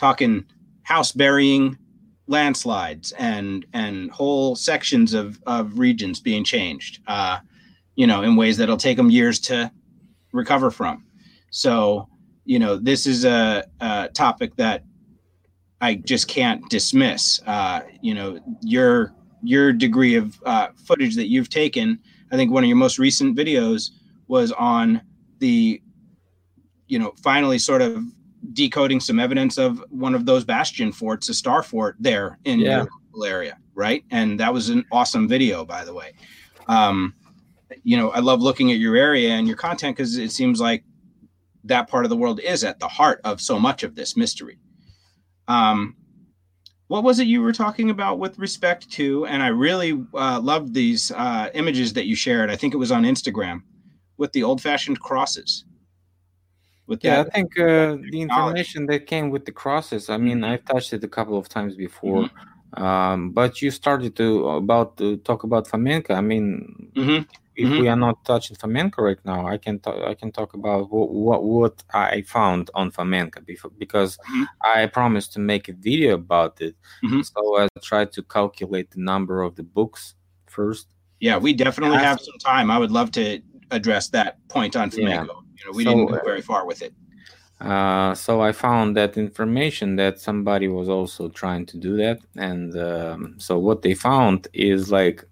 [0.00, 0.44] talking
[0.82, 1.76] house burying
[2.26, 7.38] landslides and and whole sections of of regions being changed uh
[7.96, 9.70] you know in ways that'll take them years to
[10.32, 11.04] recover from.
[11.50, 12.08] So
[12.46, 14.84] you know this is a, a topic that
[15.80, 17.40] i just can't dismiss.
[17.46, 21.98] Uh you know your your degree of uh, footage that you've taken
[22.30, 23.90] i think one of your most recent videos
[24.28, 25.00] was on
[25.38, 25.80] the
[26.88, 28.04] you know finally sort of
[28.52, 32.86] decoding some evidence of one of those bastion forts, a star fort there in yeah.
[33.14, 34.04] your area, right?
[34.10, 36.12] And that was an awesome video, by the way.
[36.66, 37.14] Um,
[37.82, 40.84] you know, I love looking at your area and your content because it seems like
[41.64, 44.58] that part of the world is at the heart of so much of this mystery.
[45.48, 45.96] Um,
[46.88, 49.26] what was it you were talking about with respect to?
[49.26, 52.50] And I really uh, loved these uh, images that you shared.
[52.50, 53.62] I think it was on Instagram
[54.16, 55.64] with the old-fashioned crosses
[56.90, 57.28] with yeah, that.
[57.28, 60.10] I think uh, the information that came with the crosses.
[60.10, 60.52] I mean, mm-hmm.
[60.52, 62.82] I've touched it a couple of times before, mm-hmm.
[62.82, 66.10] um, but you started to about to talk about Fomenko.
[66.10, 67.22] I mean, mm-hmm.
[67.54, 67.88] if we mm-hmm.
[67.88, 69.98] are not touching Fomenko right now, I can talk.
[70.04, 74.42] I can talk about what what, what I found on Fomenko before, because mm-hmm.
[74.62, 76.74] I promised to make a video about it.
[77.04, 77.22] Mm-hmm.
[77.22, 80.14] So I tried to calculate the number of the books
[80.46, 80.88] first.
[81.20, 82.68] Yeah, we definitely have some time.
[82.68, 85.28] I would love to address that point on Fomenko.
[85.28, 86.92] Yeah you know we so, didn't go very far with it
[87.60, 92.74] uh, so I found that information that somebody was also trying to do that, and
[92.78, 95.24] um, so what they found is like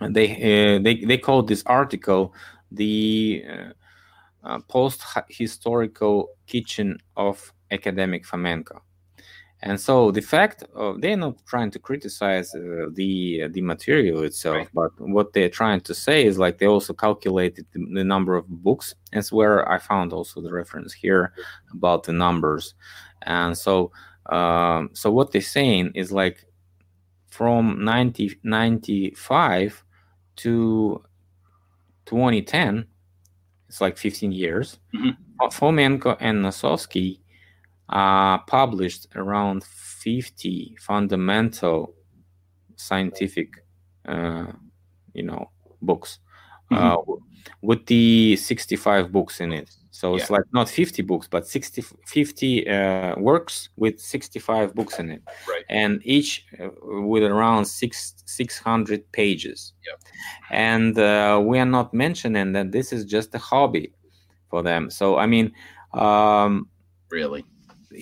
[0.00, 2.32] they uh, they they called this article
[2.70, 8.80] the uh, uh post historical kitchen of academic Fomenko.
[9.66, 14.22] And so the fact of they're not trying to criticize uh, the uh, the material
[14.22, 14.68] itself, right.
[14.72, 18.46] but what they're trying to say is like they also calculated the, the number of
[18.48, 18.94] books.
[19.12, 21.32] That's where I found also the reference here
[21.72, 22.74] about the numbers.
[23.22, 23.90] And so
[24.26, 26.46] um, so what they're saying is like
[27.28, 29.82] from 1995
[30.36, 31.02] to
[32.04, 32.86] 2010,
[33.68, 34.78] it's like 15 years.
[34.94, 37.20] Mm-hmm Fomenko and Nosovsky
[37.88, 41.94] uh, published around 50 fundamental
[42.76, 43.64] scientific,
[44.06, 44.46] uh,
[45.14, 45.50] you know,
[45.82, 46.18] books
[46.70, 46.82] mm-hmm.
[46.82, 47.16] uh,
[47.62, 49.70] with the 65 books in it.
[49.90, 50.20] So yeah.
[50.20, 55.22] it's like not 50 books, but 60, 50 uh, works with 65 books in it.
[55.48, 55.64] Right.
[55.70, 59.72] And each uh, with around six, 600 pages.
[60.50, 63.94] And uh, we are not mentioning that this is just a hobby
[64.50, 64.90] for them.
[64.90, 65.52] So, I mean,
[65.94, 66.68] um,
[67.08, 67.46] really?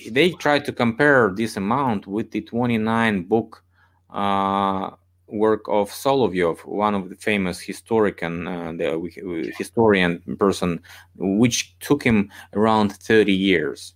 [0.09, 3.63] They try to compare this amount with the 29 book
[4.09, 4.91] uh,
[5.27, 10.81] work of Solovyov, one of the famous historian, uh, the historian person,
[11.15, 13.93] which took him around 30 years.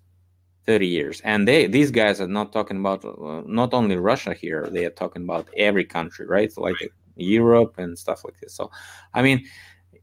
[0.66, 1.22] 30 years.
[1.22, 4.92] And they these guys are not talking about uh, not only russia here they are
[4.92, 6.52] talking about every country right?
[6.58, 6.76] Like
[7.16, 8.54] europe and stuff like this.
[8.54, 8.70] So
[9.16, 9.46] i mean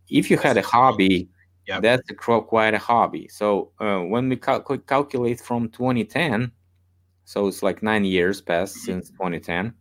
[0.09, 1.29] if you had a hobby
[1.67, 1.83] yep.
[1.83, 3.29] that's a, quite a hobby.
[3.29, 6.53] So uh, when we cal- calculate from 2010
[7.25, 9.01] so it's like nine years passed mm-hmm.
[9.01, 9.75] since 2010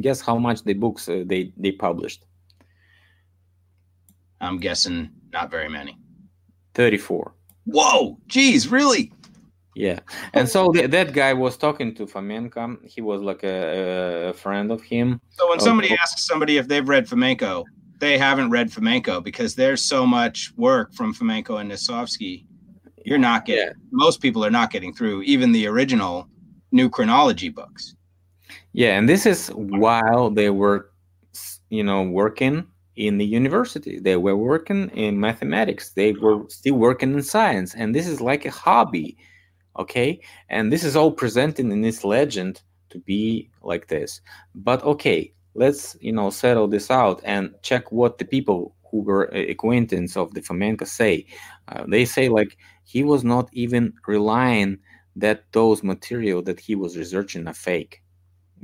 [0.00, 2.24] guess how much the books uh, they they published?
[4.40, 5.98] I'm guessing not very many.
[6.74, 8.18] 34 whoa!
[8.26, 9.12] Geez really?
[9.74, 10.00] Yeah.
[10.34, 14.70] And so th- that guy was talking to fomenko he was like a, a friend
[14.70, 15.20] of him.
[15.30, 17.64] So when somebody asks somebody if they've read fomenko
[17.98, 22.44] they haven't read fomenko because there's so much work from fomenko and nosovsky
[23.04, 23.72] you're not getting yeah.
[23.90, 26.28] most people are not getting through even the original
[26.72, 27.94] new chronology books
[28.72, 30.90] yeah, and this is while they were,
[31.70, 33.98] you know, working in the university.
[33.98, 35.90] They were working in mathematics.
[35.90, 39.16] They were still working in science, and this is like a hobby,
[39.78, 40.20] okay?
[40.48, 44.20] And this is all presented in this legend to be like this.
[44.54, 49.24] But okay, let's you know settle this out and check what the people who were
[49.24, 51.26] acquaintance of the Fomenko say.
[51.68, 54.78] Uh, they say like he was not even relying
[55.16, 58.02] that those material that he was researching are fake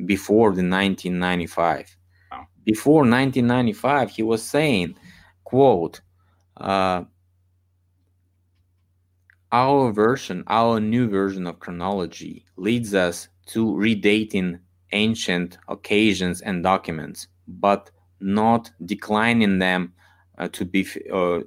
[0.07, 1.97] before the 1995.
[2.31, 2.47] Wow.
[2.65, 4.95] Before 1995, he was saying,
[5.43, 6.01] quote,
[6.57, 7.05] uh,
[9.53, 14.59] our version, our new version of chronology leads us to redating
[14.95, 19.93] ancient occasions and documents, but not declining them
[20.39, 21.41] uh, to be uh,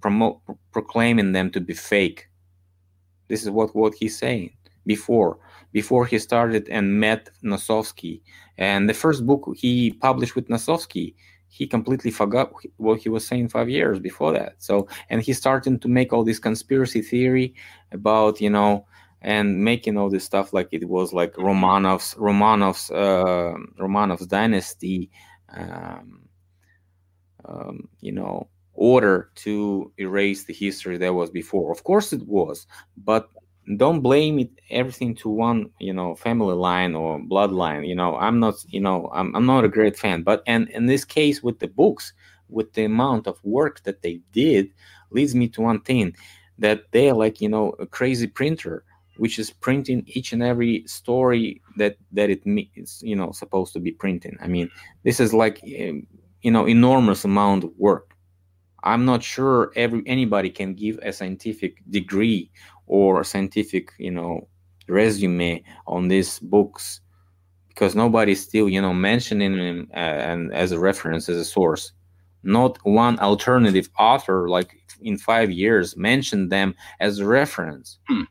[0.00, 0.40] promote
[0.72, 2.28] proclaiming them to be fake.
[3.28, 4.52] This is what what he's saying
[4.86, 5.38] before
[5.72, 8.20] before he started and met Nosovsky.
[8.56, 11.14] And the first book he published with Nosovsky,
[11.48, 14.54] he completely forgot what he was saying five years before that.
[14.58, 17.54] So, and he's starting to make all this conspiracy theory
[17.92, 18.86] about, you know,
[19.22, 25.10] and making all this stuff like it was like Romanov's Romanov's uh, Romanov's dynasty,
[25.56, 26.28] um,
[27.44, 31.72] um, you know, order to erase the history that was before.
[31.72, 33.28] Of course, it was, but
[33.76, 38.40] don't blame it everything to one you know family line or bloodline you know i'm
[38.40, 41.58] not you know i'm, I'm not a great fan but and in this case with
[41.58, 42.14] the books
[42.48, 44.70] with the amount of work that they did
[45.10, 46.16] leads me to one thing
[46.58, 48.84] that they're like you know a crazy printer
[49.18, 52.42] which is printing each and every story that that it
[52.76, 54.36] is you know supposed to be printing.
[54.40, 54.70] I mean
[55.04, 56.06] this is like um,
[56.42, 58.14] you know enormous amount of work.
[58.84, 62.50] I'm not sure every anybody can give a scientific degree
[62.86, 64.48] or scientific you know
[64.88, 67.00] resume on these books
[67.68, 69.98] because nobody's still you know mentioning them uh,
[70.30, 71.92] and as a reference as a source.
[72.44, 77.98] Not one alternative author like in five years mentioned them as a reference.
[78.08, 78.22] Hmm.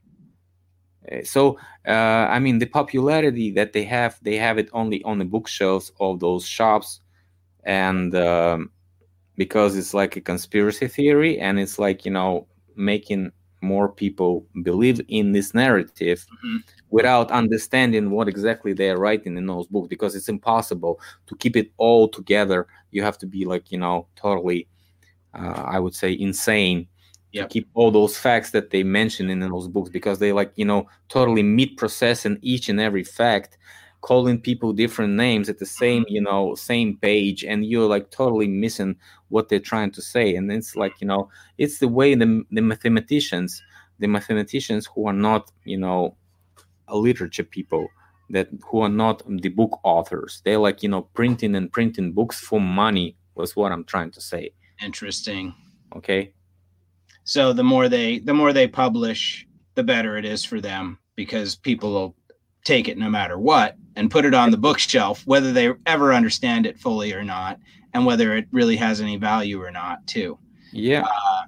[1.11, 5.19] Uh, so uh, i mean the popularity that they have they have it only on
[5.19, 7.01] the bookshelves of those shops
[7.63, 8.71] and um,
[9.35, 15.01] because it's like a conspiracy theory and it's like you know making more people believe
[15.07, 16.57] in this narrative mm-hmm.
[16.89, 21.55] without understanding what exactly they are writing in those books because it's impossible to keep
[21.55, 24.67] it all together you have to be like you know totally
[25.33, 26.87] uh, i would say insane
[27.37, 27.49] yep.
[27.49, 30.65] to keep all those facts that they mention in those books because they like you
[30.65, 33.57] know totally meat processing each and every fact
[34.01, 36.13] calling people different names at the same mm-hmm.
[36.13, 38.95] you know same page and you're like totally missing
[39.29, 42.61] what they're trying to say and it's like you know it's the way the, the
[42.61, 43.61] mathematicians
[43.99, 46.15] the mathematicians who are not you know
[46.87, 47.87] a literature people
[48.29, 52.39] that who are not the book authors they're like you know printing and printing books
[52.39, 54.51] for money was what i'm trying to say.
[54.81, 55.53] Interesting.
[55.95, 56.33] Okay
[57.27, 61.57] so the more they the more they publish the better it is for them because
[61.57, 62.15] people will
[62.63, 66.65] take it no matter what and put it on the bookshelf, whether they ever understand
[66.65, 67.59] it fully or not,
[67.93, 70.39] and whether it really has any value or not, too.
[70.71, 71.01] Yeah.
[71.03, 71.41] Uh,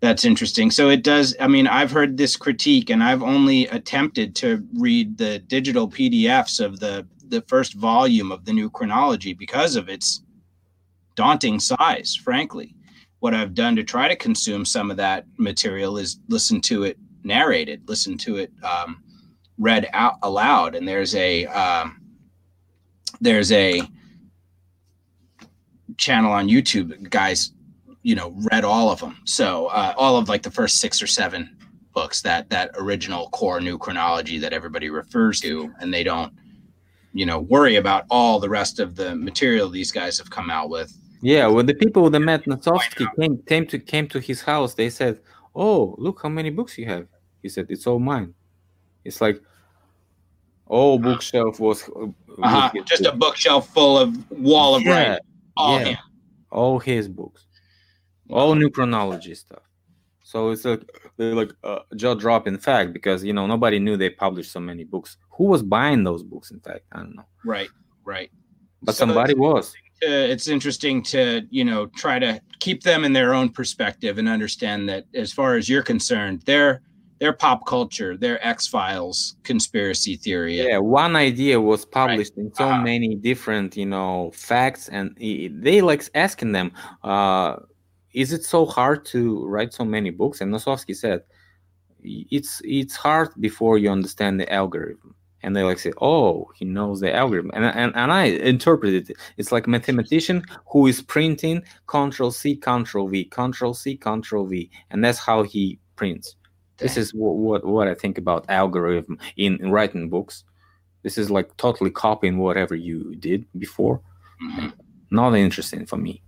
[0.00, 0.72] That's interesting.
[0.72, 1.36] So it does.
[1.38, 6.64] I mean, I've heard this critique, and I've only attempted to read the digital PDFs
[6.64, 10.22] of the the first volume of the new chronology because of its
[11.14, 12.16] daunting size.
[12.16, 12.74] Frankly,
[13.20, 16.98] what I've done to try to consume some of that material is listen to it
[17.24, 19.02] narrated, listen to it um,
[19.58, 20.74] read out aloud.
[20.74, 22.00] And there's a um,
[23.20, 23.82] there's a
[25.96, 27.52] channel on YouTube, guys
[28.02, 31.06] you know read all of them so uh, all of like the first six or
[31.06, 31.56] seven
[31.92, 36.32] books that that original core new chronology that everybody refers to and they don't
[37.12, 40.70] you know worry about all the rest of the material these guys have come out
[40.70, 44.74] with yeah when the people that met Nosovsky came, came to came to his house
[44.74, 45.20] they said
[45.54, 47.06] oh look how many books you have
[47.42, 48.34] he said it's all mine
[49.04, 49.40] it's like
[50.66, 52.04] all bookshelf was, uh,
[52.42, 52.70] uh-huh.
[52.84, 55.84] just a bookshelf full of wall of yeah, writing all yeah.
[55.86, 55.98] him
[56.50, 57.46] all his books
[58.30, 59.62] all new chronology stuff.
[60.22, 60.78] So it's a
[61.16, 64.84] like a jaw drop in fact because you know nobody knew they published so many
[64.84, 65.16] books.
[65.30, 66.50] Who was buying those books?
[66.50, 67.24] In fact, I don't know.
[67.44, 67.70] Right,
[68.04, 68.30] right.
[68.82, 69.72] But so somebody it's
[70.02, 70.10] was.
[70.10, 74.88] it's interesting to you know try to keep them in their own perspective and understand
[74.88, 76.82] that as far as you're concerned, they're
[77.18, 80.56] their pop culture, their X Files conspiracy theory.
[80.62, 82.46] Yeah, one idea was published right.
[82.46, 86.72] in so uh, many different, you know, facts, and they like asking them,
[87.02, 87.56] uh,
[88.14, 90.40] is it so hard to write so many books?
[90.40, 91.22] And Nosovsky said,
[92.02, 95.14] it's it's hard before you understand the algorithm.
[95.42, 97.52] And they like say, oh, he knows the algorithm.
[97.54, 99.16] And, and, and I interpreted it.
[99.36, 104.70] It's like a mathematician who is printing Control C, Control V, Control C, Control V.
[104.90, 106.34] And that's how he prints.
[106.78, 110.44] This is what, what, what I think about algorithm in, in, writing books.
[111.02, 114.00] This is like totally copying whatever you did before.
[114.42, 114.68] Mm-hmm.
[115.10, 116.22] Not interesting for me.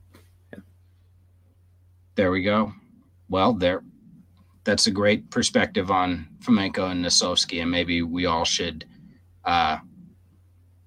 [2.17, 2.73] There we go.
[3.29, 3.85] Well, there,
[4.65, 8.85] that's a great perspective on Fomenko and Nosovsky, and maybe we all should
[9.45, 9.79] uh,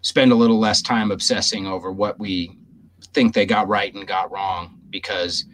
[0.01, 2.57] spend a little less time obsessing over what we
[3.13, 5.45] think they got right and got wrong, because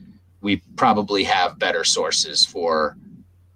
[0.42, 2.98] we probably have better sources for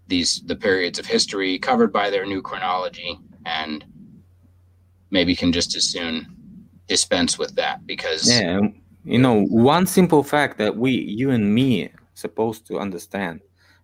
[0.08, 3.86] these the periods of history covered by their new chronology, and
[5.10, 6.28] maybe can just as soon
[6.88, 8.60] dispense with that because yeah
[9.06, 13.40] you know one simple fact that we you and me supposed to understand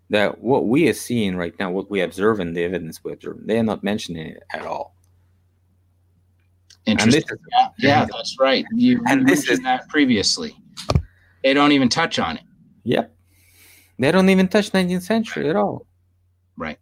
[0.09, 3.37] that what we are seeing right now, what we observe in the evidence we observe,
[3.45, 4.95] they are not mentioning it at all.
[6.85, 7.21] Interesting.
[7.21, 8.65] Is, yeah, yeah, that's right.
[8.73, 10.55] You and mentioned this is, that previously.
[11.43, 12.43] They don't even touch on it.
[12.83, 13.13] Yep.
[13.99, 15.49] They don't even touch 19th century right.
[15.51, 15.85] at all.
[16.57, 16.79] Right.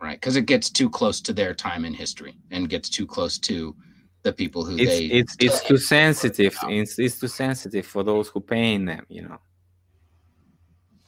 [0.00, 0.20] Right.
[0.20, 3.74] Because it gets too close to their time in history and gets too close to
[4.22, 6.56] the people who it's, they it's it's too sensitive.
[6.68, 9.38] It's, it's too sensitive for those who paying them, you know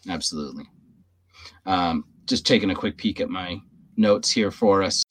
[0.08, 0.64] absolutely.
[1.64, 3.60] Um, just taking a quick peek at my
[3.96, 5.02] notes here for us.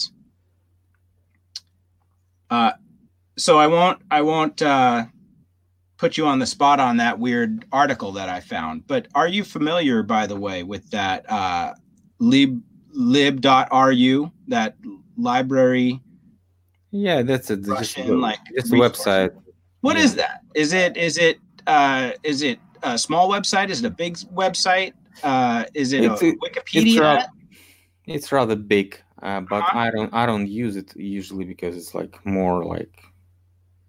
[2.50, 2.72] Uh,
[3.38, 5.06] so I won't I won't uh,
[5.98, 8.88] put you on the spot on that weird article that I found.
[8.88, 11.74] But are you familiar, by the way, with that uh,
[12.20, 12.62] lib
[12.92, 14.76] lib.ru that
[15.18, 16.00] library?
[16.92, 19.32] Yeah, that's a Russian, just, like it's a website.
[19.82, 20.04] What yeah.
[20.04, 20.42] is that?
[20.54, 23.70] Is it is it uh, is it a small website?
[23.70, 24.94] Is it a big website?
[25.24, 26.86] Uh, is it it's, a Wikipedia?
[26.86, 27.28] It's rather,
[28.06, 29.78] it's rather big, uh, but uh-huh.
[29.78, 32.94] I don't I don't use it usually because it's like more like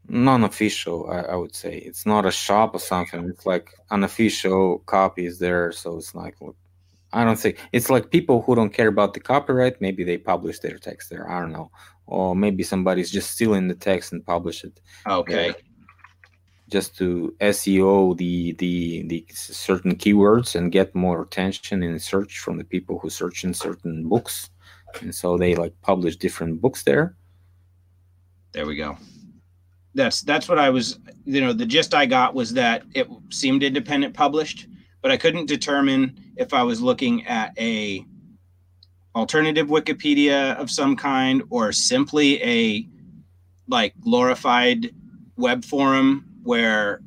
[0.08, 1.10] non-official.
[1.10, 3.28] I, I, would say it's not a shop or something.
[3.28, 6.36] It's like unofficial copies there, so it's like
[7.12, 9.80] I don't think it's like people who don't care about the copyright.
[9.80, 11.30] Maybe they publish their text there.
[11.30, 11.70] I don't know,
[12.06, 14.80] or maybe somebody's just stealing the text and publish it.
[15.06, 15.54] Okay
[16.68, 22.58] just to SEO the the the certain keywords and get more attention in search from
[22.58, 24.50] the people who search in certain books,
[25.00, 27.16] and so they like publish different books there.
[28.52, 28.96] There we go.
[29.96, 31.00] That's that's what I was.
[31.24, 34.68] You know, the gist I got was that it seemed independent published,
[35.00, 38.04] but I couldn't determine if I was looking at a
[39.14, 42.86] alternative Wikipedia of some kind or simply a
[43.68, 44.94] like glorified
[45.36, 47.00] web forum where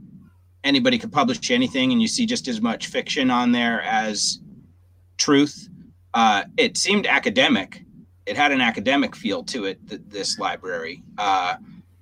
[0.63, 4.39] anybody could publish anything and you see just as much fiction on there as
[5.17, 5.69] truth.
[6.15, 7.83] Uh, it seemed academic.
[8.25, 11.03] It had an academic feel to it, th- this library.
[11.19, 11.55] Uh,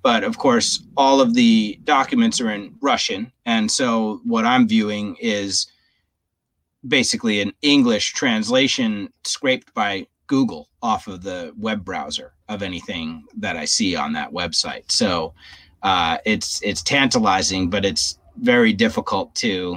[0.08, 3.30] but of course, all of the documents are in Russian.
[3.44, 5.66] And so what I'm viewing is
[6.86, 13.58] basically an English translation scraped by Google off of the web browser of anything that
[13.58, 14.90] I see on that website.
[14.90, 15.34] So
[15.82, 19.76] uh, it's it's tantalizing, but it's very difficult to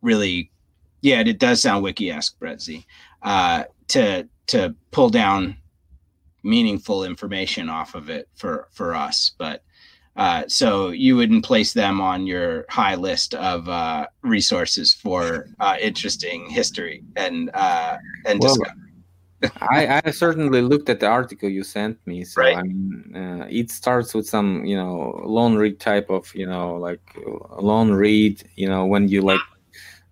[0.00, 0.50] really
[1.02, 2.86] Yeah, it does sound wiki-esque, Brett Z.
[3.20, 5.58] Uh, to to pull down
[6.46, 9.62] meaningful information off of it for for us, but
[10.16, 15.76] uh, so you wouldn't place them on your high list of uh, resources for uh,
[15.80, 18.82] interesting history and uh, and well, discovery.
[19.60, 22.24] I, I, certainly looked at the article you sent me.
[22.24, 22.56] So right.
[22.56, 26.76] I mean, uh, it starts with some, you know, long read type of, you know,
[26.76, 27.02] like
[27.60, 28.42] long read.
[28.54, 29.40] You know, when you like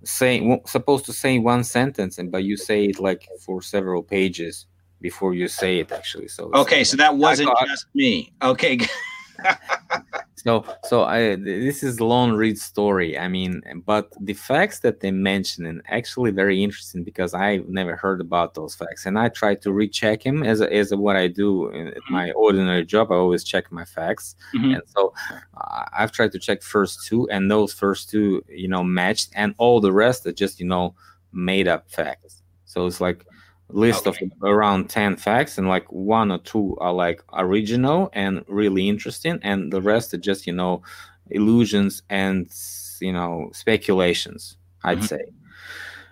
[0.04, 4.66] say supposed to say one sentence, and but you say it like for several pages
[5.04, 5.92] before you say it.
[5.92, 8.32] Actually, so okay, so that wasn't just me.
[8.40, 8.78] Okay.
[10.36, 13.10] so so I this is long read story.
[13.18, 13.52] I mean,
[13.84, 17.48] but the facts that they mention are actually very interesting because I
[17.80, 21.26] never heard about those facts, and I try to recheck him as as what I
[21.28, 22.14] do in mm-hmm.
[22.14, 23.12] my ordinary job.
[23.12, 24.72] I always check my facts, mm-hmm.
[24.74, 25.12] and so
[25.60, 29.54] uh, I've tried to check first two, and those first two, you know, matched, and
[29.58, 30.94] all the rest are just you know
[31.30, 32.40] made up facts.
[32.64, 33.26] So it's like
[33.68, 34.26] list okay.
[34.26, 39.38] of around 10 facts and like one or two are like original and really interesting
[39.42, 40.82] and the rest are just you know
[41.30, 42.52] illusions and
[43.00, 45.06] you know speculations i'd mm-hmm.
[45.06, 45.24] say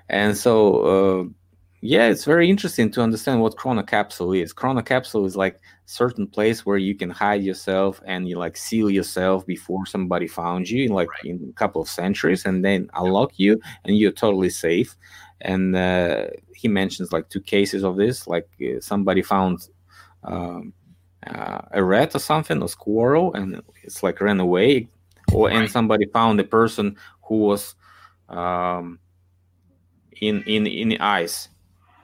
[0.08, 1.24] and so uh,
[1.82, 6.78] yeah it's very interesting to understand what chronocapsule is chronocapsule is like certain place where
[6.78, 11.08] you can hide yourself and you like seal yourself before somebody found you in like
[11.10, 11.24] right.
[11.24, 14.96] in a couple of centuries and then unlock you and you're totally safe
[15.42, 19.68] and uh, he mentions like two cases of this like uh, somebody found
[20.24, 20.72] um,
[21.26, 24.88] uh, a rat or something a squirrel and it's like ran away.
[25.32, 27.74] Or and somebody found a person who was
[28.28, 28.98] um,
[30.20, 31.48] in in in the ice.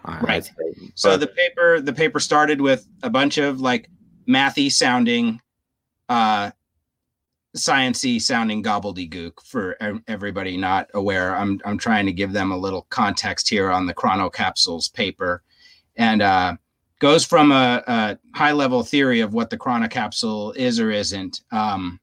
[0.05, 0.51] Right.
[0.95, 3.91] so the paper the paper started with a bunch of like
[4.26, 5.43] mathy sounding
[6.09, 6.51] uh
[7.59, 11.36] sciency sounding gobbledygook for everybody not aware.
[11.36, 15.42] I'm I'm trying to give them a little context here on the chronocapsules paper,
[15.96, 16.56] and uh,
[16.98, 21.42] goes from a, a, high level theory of what the chronocapsule is or isn't.
[21.50, 22.00] Um,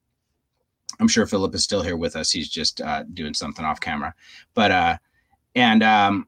[1.00, 2.32] I'm sure Philip is still here with us.
[2.32, 4.14] He's just uh, doing something off camera,
[4.54, 4.98] but uh,
[5.56, 6.28] and um,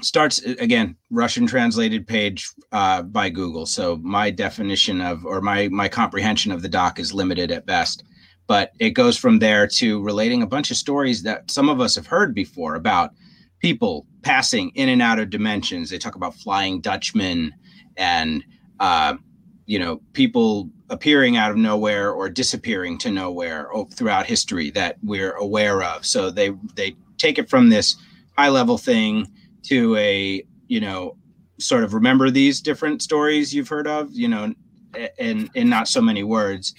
[0.00, 3.66] starts again russian translated page uh, by google.
[3.66, 8.04] So my definition of or my my comprehension of the doc is limited at best.
[8.46, 11.94] But it goes from there to relating a bunch of stories that some of us
[11.96, 13.12] have heard before about
[13.58, 15.90] people passing in and out of dimensions.
[15.90, 17.54] They talk about flying dutchmen
[17.96, 18.42] and
[18.80, 19.14] uh,
[19.66, 25.32] you know people appearing out of nowhere or disappearing to nowhere throughout history that we're
[25.32, 26.06] aware of.
[26.06, 27.96] So they they take it from this
[28.36, 29.26] high level thing
[29.64, 31.16] to a you know
[31.58, 34.52] sort of remember these different stories you've heard of you know
[35.18, 36.74] in in not so many words.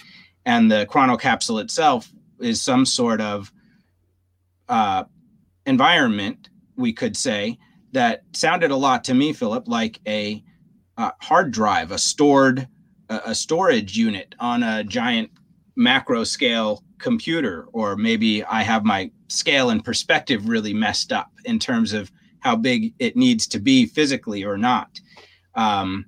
[0.46, 2.10] And the chronocapsule itself
[2.40, 3.52] is some sort of
[4.68, 5.04] uh,
[5.66, 7.58] environment we could say
[7.92, 10.42] that sounded a lot to me philip like a,
[10.96, 12.68] hard drive a stored
[13.08, 15.30] a storage unit on a giant
[15.76, 17.66] macro scale computer.
[17.72, 22.10] Or maybe i have my scale and perspective really messed up in terms of
[22.40, 25.00] how big it needs to be physically or not.
[25.54, 26.06] Um,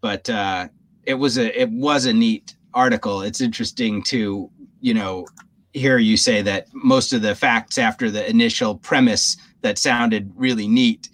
[0.00, 0.68] but uh,
[1.04, 3.22] it was a it was a neat article.
[3.22, 5.26] It's interesting to you know
[5.72, 10.68] hear you say that most of the facts after the initial premise that sounded really
[10.68, 11.08] neat,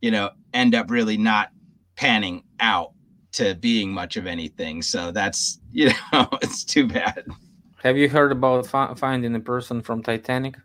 [0.00, 1.50] you know, end up really not
[1.96, 2.92] panning out
[3.32, 4.82] to being much of anything.
[4.82, 7.24] So that's you know it's too bad.
[7.82, 10.56] Have you heard about fi- finding a person from Titanic?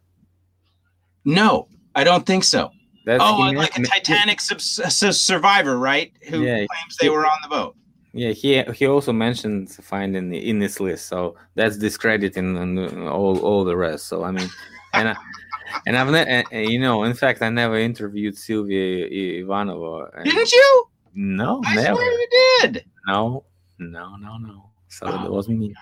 [1.26, 2.72] No, I don't think so.
[3.06, 6.14] That's oh, like a Titanic sub- survivor, right?
[6.30, 7.76] Who yeah, claims they he, were on the boat.
[8.14, 12.58] Yeah, he he also mentioned finding in this list, so that's discrediting
[13.08, 14.08] all all the rest.
[14.08, 14.48] So I mean,
[14.94, 15.16] and I,
[15.86, 20.24] and I've ne- and, you know, in fact, I never interviewed Sylvie Ivanova.
[20.24, 20.86] Didn't you?
[21.16, 21.96] No, I never.
[21.96, 22.28] swear you
[22.62, 22.86] did.
[23.08, 23.44] No,
[23.80, 24.70] no, no, no.
[24.88, 25.74] So oh, it wasn't me.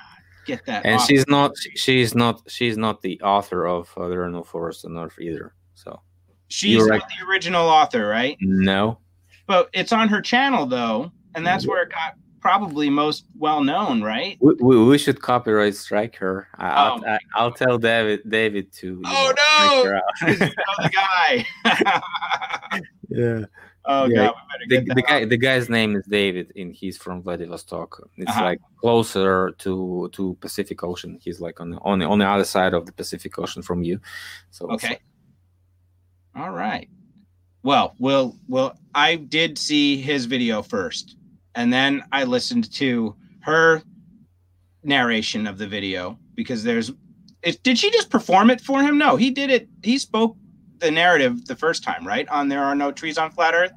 [0.45, 0.85] Get that.
[0.85, 1.05] And off.
[1.05, 1.51] she's not.
[1.75, 2.41] She's not.
[2.47, 5.53] She's not the author of uh, There Are No Forests on Earth either.
[6.51, 6.99] She's right.
[6.99, 8.37] not the original author, right?
[8.41, 8.99] No.
[9.47, 14.01] But it's on her channel though, and that's where it got probably most well known,
[14.01, 14.37] right?
[14.41, 16.47] We, we, we should copyright strike her.
[16.57, 17.17] I'll, oh.
[17.35, 19.01] I, will tell David David to.
[19.05, 20.35] Oh know, no!
[20.37, 21.45] the guy.
[23.09, 23.45] yeah.
[23.85, 24.25] Oh yeah.
[24.27, 24.35] God,
[24.67, 28.07] the, the guy, the guy's name is David, and he's from Vladivostok.
[28.17, 28.43] It's uh-huh.
[28.43, 31.17] like closer to to Pacific Ocean.
[31.21, 33.83] He's like on the on the on the other side of the Pacific Ocean from
[33.83, 33.99] you.
[34.51, 34.99] So okay.
[36.35, 36.87] All right.
[37.63, 41.15] Well, well, well, I did see his video first,
[41.55, 43.83] and then I listened to her
[44.83, 46.91] narration of the video because there's
[47.43, 48.97] it, did she just perform it for him?
[48.97, 49.67] No, he did it.
[49.83, 50.35] He spoke
[50.79, 52.27] the narrative the first time, right?
[52.29, 53.73] On there are no trees on flat Earth.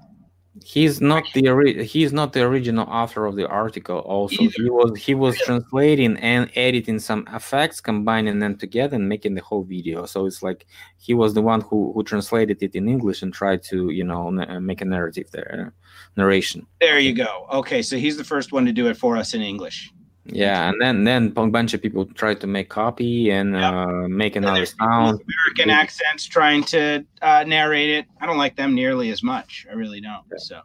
[0.63, 3.99] He's not the ori- he's not the original author of the article.
[3.99, 4.53] Also, Either.
[4.63, 5.47] he was he was Really?
[5.47, 10.07] translating and editing some effects, combining them together and making the whole video.
[10.07, 13.65] So it's like he was the one who who translated it in English and tried
[13.65, 15.73] to you know n- make a narrative there,
[16.17, 16.67] narration.
[16.81, 17.47] There you go.
[17.53, 19.93] Okay, so he's the first one to do it for us in English.
[20.27, 23.85] Yeah, and then then a bunch of people try to make copy and Yeah.
[23.85, 25.21] uh, make another sound.
[25.21, 28.07] American accents trying to uh, narrate it.
[28.21, 29.67] I don't like them nearly as much.
[29.71, 30.25] I really don't.
[30.39, 30.61] So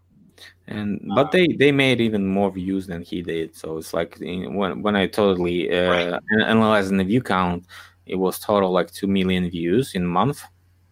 [0.67, 4.81] and but they they made even more views than he did so it's like when
[4.83, 6.21] when i totally uh Right.
[6.47, 7.65] analyzing the view count
[8.05, 10.43] it was total like 2 million views in a month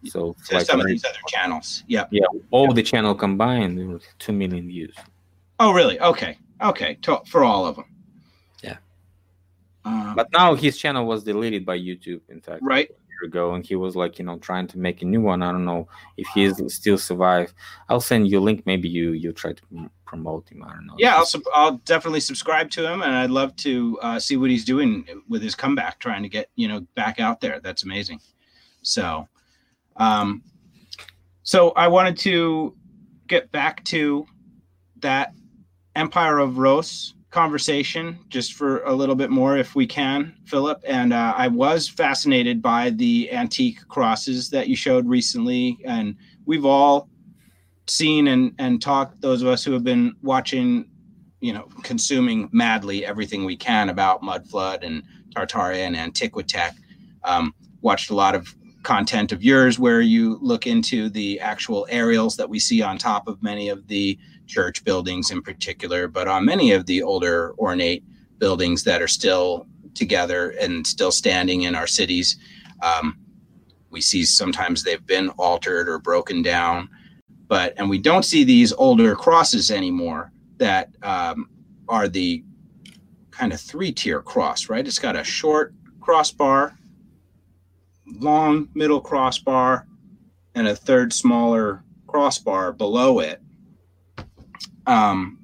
[0.04, 1.84] so to like some of these other channels.
[1.86, 2.10] Yep.
[2.50, 4.94] all the channel combined 2 million views
[5.60, 5.98] Oh, really?
[6.00, 6.38] Okay.
[6.62, 6.98] Okay.
[7.02, 7.86] To, for all of them.
[9.88, 12.88] Um, but now his channel was deleted by youtube in fact right.
[12.88, 15.42] a year ago and he was like you know trying to make a new one
[15.42, 17.54] i don't know if he's still survive
[17.88, 19.62] i'll send you a link maybe you you try to
[20.08, 23.30] promote him i don't know Yeah, I'll, sub- I'll definitely subscribe to him, and I'd
[23.30, 26.80] love to uh, see what he's doing with his comeback, trying to get you know
[26.94, 27.60] back out there.
[27.60, 28.20] That's amazing.
[28.80, 29.28] So,
[29.96, 30.42] um,
[31.42, 32.74] so I wanted to
[33.26, 34.26] get back to
[35.00, 35.34] that
[35.94, 40.82] Empire of Ross conversation just for a little bit more, if we can, Philip.
[40.86, 46.16] And uh, I was fascinated by the antique crosses that you showed recently, and
[46.46, 47.08] we've all
[47.86, 50.86] seen and and talked those of us who have been watching
[51.40, 55.02] you know consuming madly everything we can about mud flood and
[55.34, 56.74] tartaria and antiquitech
[57.24, 62.36] um, watched a lot of content of yours where you look into the actual aerials
[62.36, 64.18] that we see on top of many of the
[64.48, 68.02] church buildings in particular but on many of the older ornate
[68.38, 72.38] buildings that are still together and still standing in our cities
[72.82, 73.16] um,
[73.90, 76.88] we see sometimes they've been altered or broken down.
[77.46, 81.48] But and we don't see these older crosses anymore that um,
[81.88, 82.44] are the
[83.30, 84.86] kind of three tier cross right?
[84.86, 86.76] It's got a short crossbar
[88.20, 89.86] long middle crossbar
[90.54, 93.40] and a third smaller crossbar below it
[94.88, 95.38] um,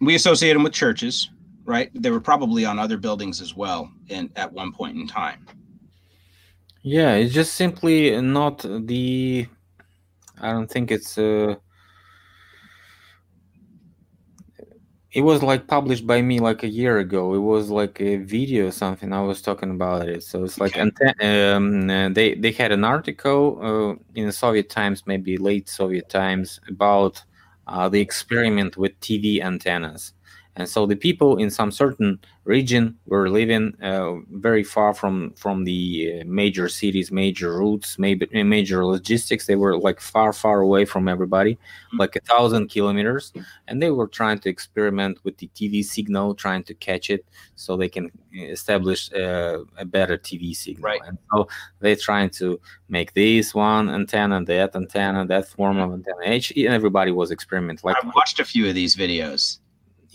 [0.00, 1.30] we associate them with churches
[1.64, 5.46] right they were probably on other buildings as well in at one point in time
[6.86, 9.48] Yeah, it's just simply not the.
[10.40, 11.18] I don't think it's.
[11.18, 11.56] Uh,
[15.16, 17.34] it was like published by me like a year ago.
[17.34, 19.12] It was like a video or something.
[19.12, 20.22] I was talking about it.
[20.22, 20.90] So it's like Okay.
[21.22, 26.60] um, they they had an article uh, in the Soviet times, maybe late Soviet times,
[26.68, 27.22] about
[27.66, 30.12] uh, the experiment with TV antennas.
[30.56, 35.64] And so the people in some certain region were living uh, very far from from
[35.64, 39.46] the uh, major cities, major routes, maybe major logistics.
[39.46, 41.58] They were like far, far away from everybody,
[41.98, 43.34] like a thousand kilometers,
[43.68, 47.76] and they were trying to experiment with the TV signal, trying to catch it so
[47.76, 50.84] they can establish uh, a better TV signal.
[50.84, 51.00] Right.
[51.06, 51.48] And so
[51.80, 56.34] they're trying to make this one antenna, that antenna, that form of antenna.
[56.34, 57.82] Each, everybody was experimenting.
[57.84, 59.58] Like i've watched a few of these videos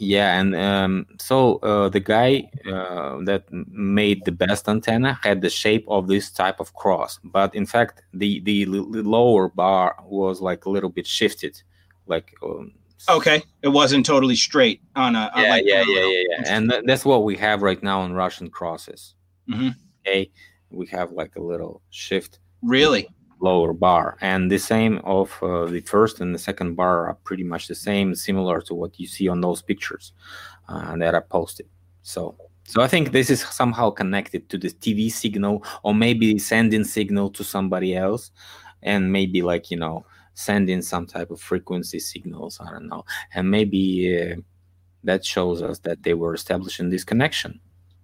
[0.02, 5.50] yeah, and um, so uh, the guy uh, that made the best antenna had the
[5.50, 10.66] shape of this type of cross, but in fact, the the lower bar was like
[10.66, 11.62] a little bit shifted,
[12.08, 12.34] like.
[12.44, 12.74] Um,
[13.10, 16.24] okay it wasn't totally straight on a on Yeah, like yeah, a yeah, little- yeah,
[16.30, 19.16] yeah, and th- that's what we have right now in Russian crosses.
[19.50, 19.74] Mhm.
[20.06, 20.30] Okay,
[20.70, 23.04] we have like a little shift really
[23.42, 24.18] lower bar.
[24.22, 27.76] And the same of uh, the first and the second bar are pretty much the
[27.76, 30.14] same similar to what you see on those pictures
[30.70, 31.68] uh, that are posted.
[32.04, 36.84] So so i think this is somehow connected to the tv signal or maybe sending
[36.84, 38.32] signal to somebody else
[38.84, 43.04] and maybe like you know sending some type of frequency signals i don't know.
[43.34, 44.36] And maybe uh,
[45.04, 47.60] that shows us that they were establishing this connection.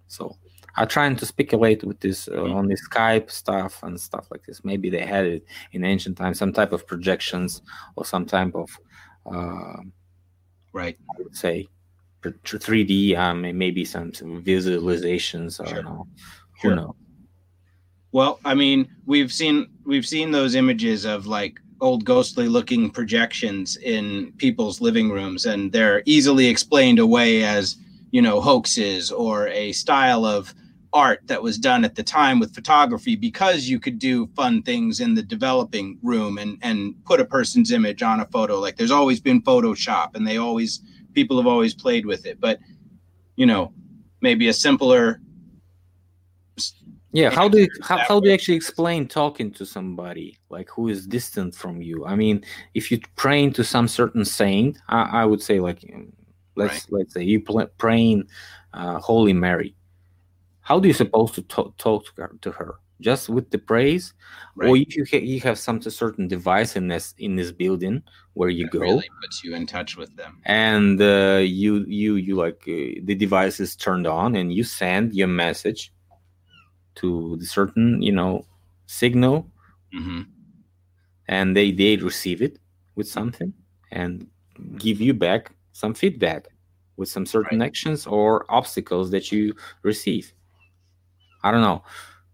[0.08, 0.36] So
[0.76, 4.64] I'm trying to speculate with this uh, on the Skype stuff and stuff like this.
[4.64, 7.62] Maybe they had it in ancient times, some type of projections
[7.96, 8.70] or some type of,
[9.26, 9.82] uh,
[10.72, 11.68] right I would say,
[12.44, 13.16] three D.
[13.16, 15.60] Um, maybe some, some visualizations.
[15.60, 16.06] I don't know.
[16.60, 16.70] Sure.
[16.70, 16.94] Who knows?
[18.12, 23.76] well i mean we've seen we've seen those images of like old ghostly looking projections
[23.76, 27.76] in people's living rooms and they're easily explained away as
[28.10, 30.54] you know hoaxes or a style of
[30.92, 35.00] art that was done at the time with photography because you could do fun things
[35.00, 38.58] in the developing room and and put a person's image on a photo.
[38.58, 40.80] Like there's always been photoshop and they always
[41.12, 42.40] people have always played with it.
[42.40, 42.58] But
[43.36, 43.72] you know
[44.20, 45.20] maybe a simpler
[47.12, 50.88] yeah how do you how, how do you actually explain talking to somebody like who
[50.88, 52.04] is distant from you?
[52.04, 52.44] I mean
[52.74, 55.84] if you praying to some certain saint i, I would say like
[56.58, 56.98] let's right.
[56.98, 57.40] let's say you
[57.78, 58.24] praying
[58.74, 59.74] uh, holy mary
[60.60, 64.12] how do you supposed to talk, talk to, her, to her just with the praise
[64.56, 64.68] right.
[64.68, 68.02] or if you, ha- you have some certain device in this in this building
[68.34, 72.16] where you that go really puts you in touch with them and uh, you you
[72.16, 75.92] you like uh, the device is turned on and you send your message
[76.96, 78.44] to the certain you know
[78.86, 79.46] signal
[79.94, 80.22] mm-hmm.
[81.28, 82.58] and they they receive it
[82.96, 83.52] with something
[83.92, 84.26] and
[84.76, 86.48] give you back some feedback
[86.96, 87.66] with some certain right.
[87.66, 90.32] actions or obstacles that you receive.
[91.44, 91.84] I don't know.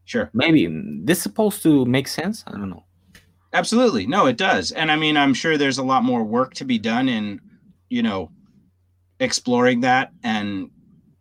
[0.06, 0.30] Sure.
[0.32, 0.66] Maybe
[1.04, 2.42] this is supposed to make sense?
[2.46, 2.84] I don't know.
[3.52, 4.06] Absolutely.
[4.06, 4.72] No it does.
[4.72, 7.40] And i mean i'm sure there's a lot more work to be done in
[7.90, 8.30] you know
[9.20, 10.70] exploring that and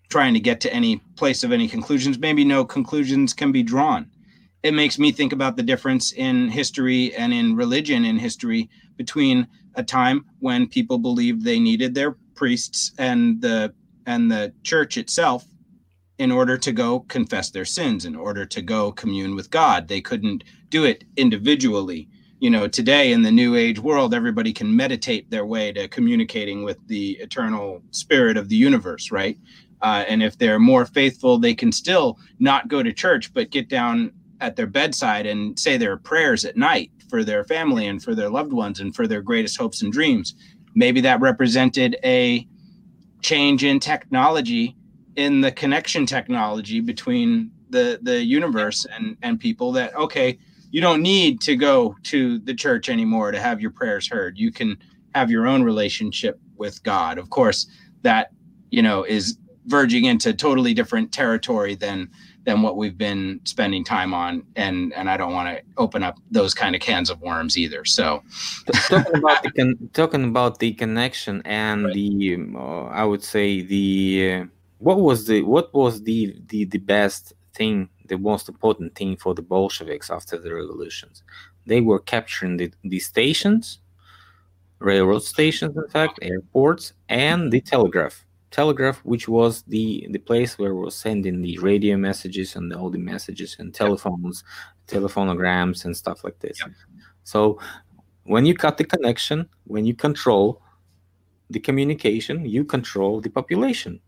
[0.09, 2.17] trying to get to any place of any conclusions.
[2.17, 4.09] Maybe no conclusions can be drawn.
[4.63, 9.47] It makes me think about the difference in history and in religion in history between
[9.75, 13.73] a time when people believed they needed their priests and the
[14.05, 15.45] and the church itself
[16.19, 19.87] in order to go confess their sins in order to go commune with God.
[19.87, 22.09] They couldn't do it individually.
[22.39, 26.63] You know, today in the new age world everybody can meditate their way to communicating
[26.63, 29.37] with the eternal spirit of the universe, right?
[29.81, 33.67] Uh, and if they're more faithful, they can still not go to church, but get
[33.67, 34.11] down
[34.43, 38.29] at their bedside and say their prayers at night for their family and for their
[38.29, 40.35] loved ones and for their greatest hopes and dreams.
[40.75, 42.45] Maybe that represented a
[43.21, 44.75] change in technology,
[45.15, 49.71] in the connection technology between the the universe and and people.
[49.71, 50.37] That okay,
[50.71, 54.37] you don't need to go to the church anymore to have your prayers heard.
[54.37, 54.77] You can
[55.15, 57.17] have your own relationship with God.
[57.17, 57.67] Of course,
[58.01, 58.31] that
[58.71, 59.37] you know is
[59.67, 62.09] verging into totally different territory than
[62.43, 66.19] than what we've been spending time on and and I don't want to open up
[66.31, 68.23] those kind of cans of worms either so.
[68.89, 71.93] Talking about the con- talking about the connection and right.
[71.93, 74.45] the uh, I would say the uh,
[74.79, 79.33] what was the what was the, the the best thing the most important thing for
[79.33, 81.23] the Bolsheviks after the revolutions?
[81.65, 83.79] They were capturing the, the stations
[84.79, 90.75] railroad stations in fact airports and the telegraph telegraph which was the the place where
[90.75, 95.01] we are sending the radio messages and all the messages and telephones yep.
[95.01, 96.59] telephonograms and stuff like this.
[97.23, 97.59] So
[98.25, 100.61] when you cut the connection when you control
[101.49, 103.99] the communication you control the population.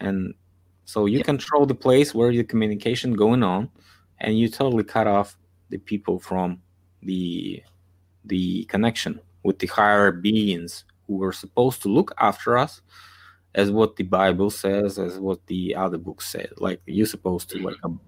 [0.00, 0.34] And
[0.86, 3.68] so you control the place where the communication going on
[4.20, 5.36] and you totally cut off
[5.68, 6.62] the people from
[7.02, 7.62] the
[8.24, 12.80] the connection with the higher beings who were supposed to look after us
[13.54, 16.48] as what the Bible says, as what the other books say.
[16.58, 18.00] Like you're supposed to like um,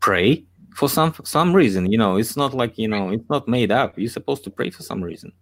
[0.00, 0.44] pray
[0.74, 1.90] for some some reason.
[1.90, 3.98] You know, it's not like you know, it's not made up.
[3.98, 5.32] You're supposed to pray for some reason,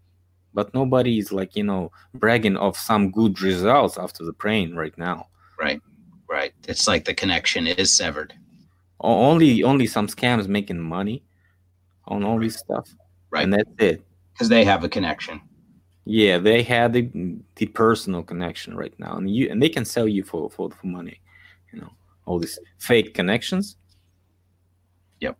[0.52, 4.96] but nobody is like you know bragging of some good results after the praying right
[4.98, 5.28] now.
[5.58, 5.80] Right,
[6.28, 6.52] right.
[6.66, 8.34] It's like the connection is severed.
[9.00, 11.22] Only only some scams making money
[12.06, 12.88] on all this stuff.
[13.30, 14.02] Right, and that's it.
[14.32, 15.40] Because they have a connection.
[16.04, 17.10] Yeah, they had the,
[17.56, 20.86] the personal connection right now, and you and they can sell you for, for for
[20.86, 21.20] money,
[21.72, 21.90] you know,
[22.26, 23.76] all these fake connections.
[25.20, 25.38] Yep.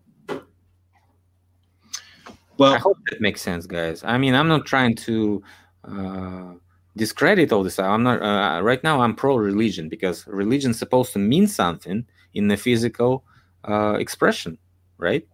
[2.57, 4.03] Well, I hope that makes sense, guys.
[4.05, 5.43] I mean, I'm not trying to
[5.85, 6.55] uh,
[6.97, 7.79] discredit all this.
[7.79, 9.03] I'm not uh, right now.
[9.03, 13.25] I'm pro religion because religion's supposed to mean something in the physical
[13.69, 14.57] uh, expression,
[14.97, 15.27] right?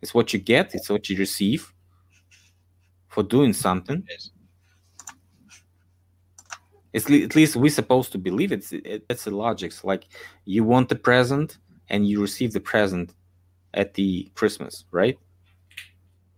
[0.00, 0.76] It's what you get.
[0.76, 1.72] It's what you receive
[3.08, 4.06] for doing something
[6.96, 10.04] it's at least we're supposed to believe it's it, it's the logics like
[10.44, 11.58] you want the present
[11.90, 13.14] and you receive the present
[13.74, 15.18] at the christmas right?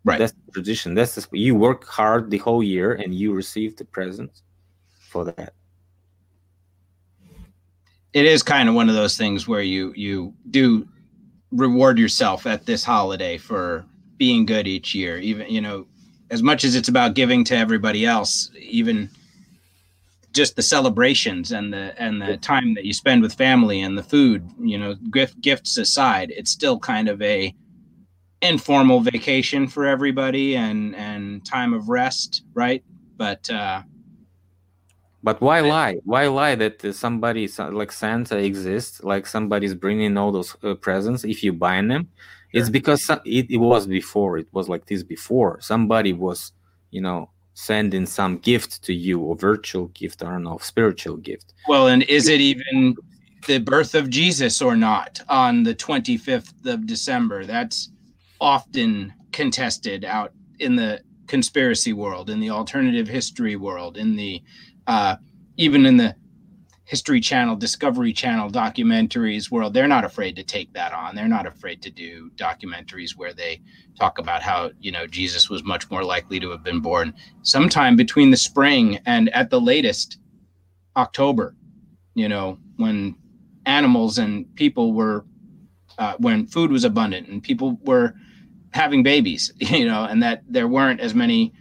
[0.05, 0.19] Right.
[0.19, 0.95] That's the tradition.
[0.95, 4.43] That's the, you work hard the whole year and you receive the present
[5.11, 5.53] for that.
[8.15, 10.89] It is kind of one of those things where you you do
[11.51, 13.85] reward yourself at this holiday for
[14.17, 15.19] being good each year.
[15.19, 15.87] Even you know
[16.31, 19.11] as much as it's about giving to everybody else even
[20.33, 24.03] just the celebrations and the and the time that you spend with family and the
[24.03, 27.55] food you know gift, gifts aside it's still kind of a
[28.43, 32.85] informal vacation for everybody and and time of rest right?
[33.17, 33.83] But uh
[35.21, 35.97] but why lie?
[36.05, 41.43] Why lie that somebody like santa exists like somebody's bringing all those uh, presents if
[41.43, 42.09] you buy them?
[42.53, 42.61] Sure.
[42.61, 45.61] it's because it, it was before it was like this before.
[45.61, 46.53] Somebody was
[46.91, 51.55] you know sending some gift to you or virtual gift i don't know spiritual gift
[51.69, 52.97] well and is it even
[53.47, 57.45] the birth of Jesus or not on the 25th of December.
[57.45, 57.91] That's
[58.41, 64.43] often contested out in the conspiracy world, in the alternative history world, in the
[64.87, 65.17] uh,
[65.57, 66.15] even in the
[66.89, 69.75] History Channel, Discovery Channel documentaries world.
[69.75, 71.15] They're not afraid to take that on.
[71.15, 73.61] They're not afraid to do documentaries where they
[74.01, 77.13] talk about how you know Jesus was much more likely to have been born
[77.43, 80.19] sometime between the spring and at the latest
[80.97, 81.55] October.
[82.15, 83.17] You know when
[83.67, 85.27] animals and people were
[85.99, 88.15] uh, when food was abundant and people were
[88.71, 91.53] having babies, you know, and that there weren't as many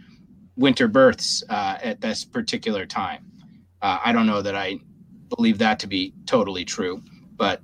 [0.56, 3.26] winter births uh, at this particular time.
[3.82, 4.80] Uh, I don't know that I
[5.28, 7.02] believe that to be totally true,
[7.36, 7.60] but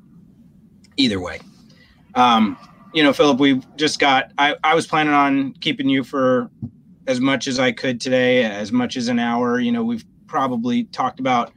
[0.96, 1.40] either way.
[2.14, 2.56] Um,
[2.92, 6.50] you know, Philip, we've just got, I, I was planning on keeping you for
[7.06, 9.58] as much as I could today, as much as an hour.
[9.58, 11.52] You know, we've probably talked about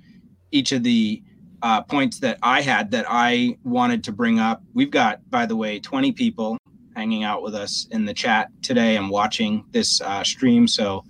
[0.51, 1.21] each of the
[1.61, 4.63] uh, points that I had that I wanted to bring up.
[4.73, 6.57] We've got, by the way, 20 people
[6.95, 10.67] hanging out with us in the chat today and watching this uh, stream.
[10.67, 11.03] So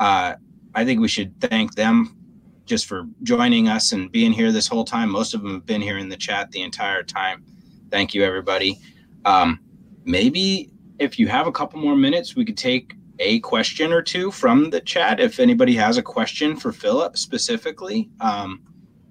[0.00, 0.34] uh,
[0.74, 2.21] I think we should thank them
[2.64, 5.10] just for joining us and being here this whole time.
[5.10, 7.44] Most of them have been here in the chat the entire time.
[7.90, 8.78] Thank you, everybody.
[9.24, 9.60] Um,
[10.04, 14.30] maybe if you have a couple more minutes, we could take a question or two
[14.30, 15.20] from the chat.
[15.20, 18.62] If anybody has a question for Philip specifically, um,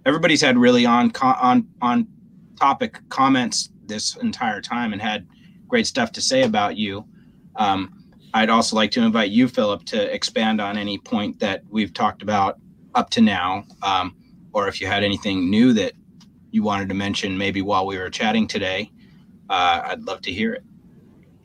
[0.05, 2.07] everybody's had really on on on
[2.59, 5.27] topic comments this entire time and had
[5.67, 7.05] great stuff to say about you.
[7.55, 7.93] Um,
[8.33, 12.21] I'd also like to invite you, Philip, to expand on any point that we've talked
[12.21, 12.59] about
[12.95, 14.15] up to now, um,
[14.53, 15.93] or if you had anything new that
[16.51, 18.91] you wanted to mention, maybe while we were chatting today,
[19.49, 20.63] uh, I'd love to hear it.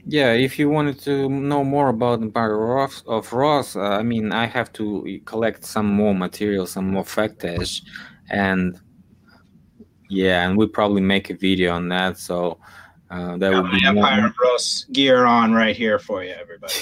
[0.09, 4.31] Yeah, if you wanted to know more about Empire of, of Ross, uh, I mean,
[4.33, 7.83] I have to collect some more material, some more footage,
[8.31, 8.79] and
[10.09, 12.19] yeah, and we probably make a video on that.
[12.19, 12.59] So
[13.11, 14.27] uh, that would be Empire more...
[14.29, 16.75] of Ross gear on right here for you, everybody.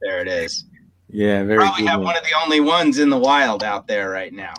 [0.00, 0.64] there it is.
[1.12, 1.58] Yeah, very.
[1.58, 2.06] Probably have one.
[2.06, 4.54] one of the only ones in the wild out there right now.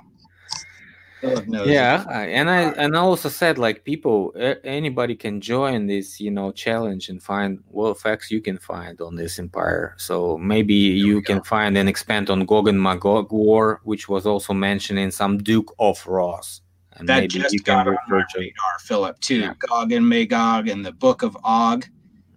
[1.48, 4.34] Yeah, and I and I also said like people,
[4.64, 9.16] anybody can join this, you know, challenge and find what facts you can find on
[9.16, 9.96] this empire.
[9.98, 11.44] So maybe you can go.
[11.44, 15.74] find and expand on Gog and Magog war, which was also mentioned in some Duke
[15.80, 16.62] of Ross.
[16.98, 19.40] And that maybe just you got can on my radar, Philip, too.
[19.40, 19.54] Yeah.
[19.60, 21.88] Gog and Magog and the Book of Og.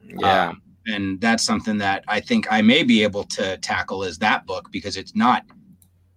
[0.04, 0.50] Yeah.
[0.50, 4.46] Um, and that's something that I think I may be able to tackle is that
[4.46, 5.44] book because it's not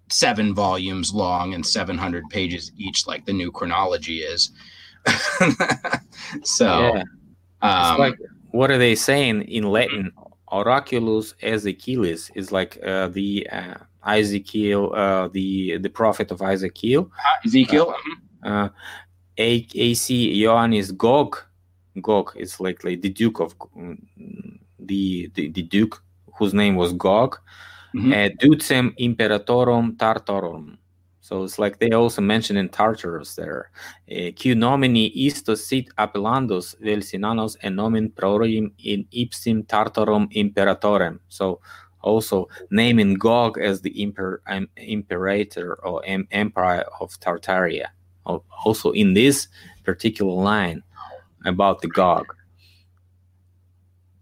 [0.09, 4.51] seven volumes long and 700 pages each like the new chronology is.
[6.43, 7.03] so, yeah.
[7.61, 8.15] um, like,
[8.51, 10.11] what are they saying in Latin?
[10.51, 17.11] Oraculus Ezekielus is like uh, the uh, Ezekiel, uh, the the prophet of Ezekiel.
[17.13, 17.95] Uh, Ezekiel.
[18.43, 18.69] Uh, uh
[19.37, 21.37] AC Ioannis Gog.
[22.01, 23.55] Gog is like, like the Duke of
[24.79, 26.01] the, the, the duke
[26.37, 27.37] whose name was Gog,
[27.95, 28.11] mm-hmm.
[28.11, 30.77] uh, Ducem Imperatorum Tartarum.
[31.21, 33.69] So it's like they also mention in Tartarus there.
[34.11, 41.19] Uh, Q nomini istos sit appellandos Velsinanos and nomen prorim in ipsim Tartarum Imperatorem.
[41.27, 41.59] So
[42.01, 47.89] also naming Gog as the imper- um, imperator or em- empire of Tartaria.
[48.25, 49.49] Also in this
[49.83, 50.81] particular line
[51.45, 52.25] about the Gog.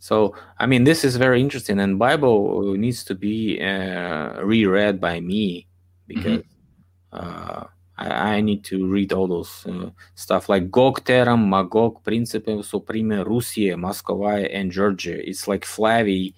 [0.08, 5.20] So, I mean, this is very interesting, and Bible needs to be uh, reread by
[5.20, 5.68] me
[6.08, 7.18] because mm-hmm.
[7.20, 7.66] uh,
[7.98, 13.22] I, I, need to read all those uh, stuff like Gog Teram, Magog, Principe Supreme,
[13.24, 15.20] Russia, Moscow, and Georgia.
[15.30, 16.34] It's like Flavy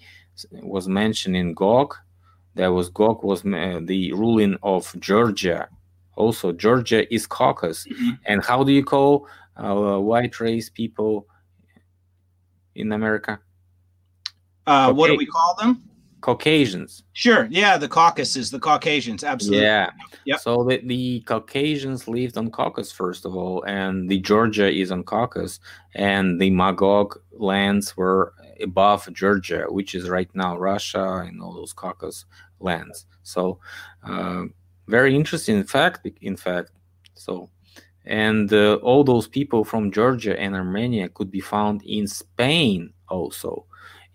[0.50, 1.94] was mentioned in Gog.
[2.56, 5.68] There was Gog was uh, the ruling of Georgia.
[6.16, 7.86] Also, Georgia is Caucasus.
[7.86, 8.10] Mm-hmm.
[8.26, 11.28] And how do you call uh, white race people
[12.74, 13.38] in America?
[14.66, 15.82] Uh, what do we call them?
[16.20, 17.02] Caucasians.
[17.12, 17.48] Sure.
[17.50, 19.24] Yeah, the Caucasus, the Caucasians.
[19.24, 19.64] Absolutely.
[19.64, 19.90] Yeah.
[20.26, 20.40] Yep.
[20.40, 25.02] So the, the Caucasians lived on Caucasus, first of all, and the Georgia is on
[25.02, 25.60] Caucasus,
[25.94, 31.72] and the Magog lands were above Georgia, which is right now Russia and all those
[31.72, 32.26] Caucasus
[32.60, 33.06] lands.
[33.22, 33.58] So,
[34.02, 34.44] uh,
[34.88, 36.72] very interesting fact, in fact.
[37.14, 37.48] So,
[38.04, 43.66] and uh, all those people from Georgia and Armenia could be found in Spain also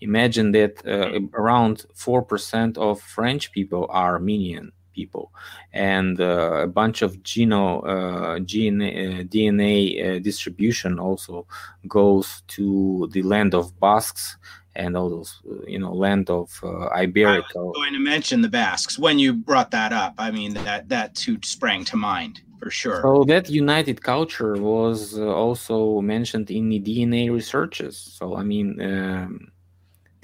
[0.01, 5.31] imagine that uh, around 4% of French people are Armenian people,
[5.73, 11.45] and uh, a bunch of geno, uh, gene, uh, DNA uh, distribution also
[11.87, 14.37] goes to the land of Basques
[14.75, 17.55] and all those uh, you know land of uh, Iberica.
[17.55, 20.13] I was going to mention the Basques when you brought that up.
[20.17, 23.01] I mean that that too sprang to mind for sure.
[23.01, 27.97] So that united culture was uh, also mentioned in the DNA researches.
[27.97, 28.81] So I mean.
[28.81, 29.51] Um,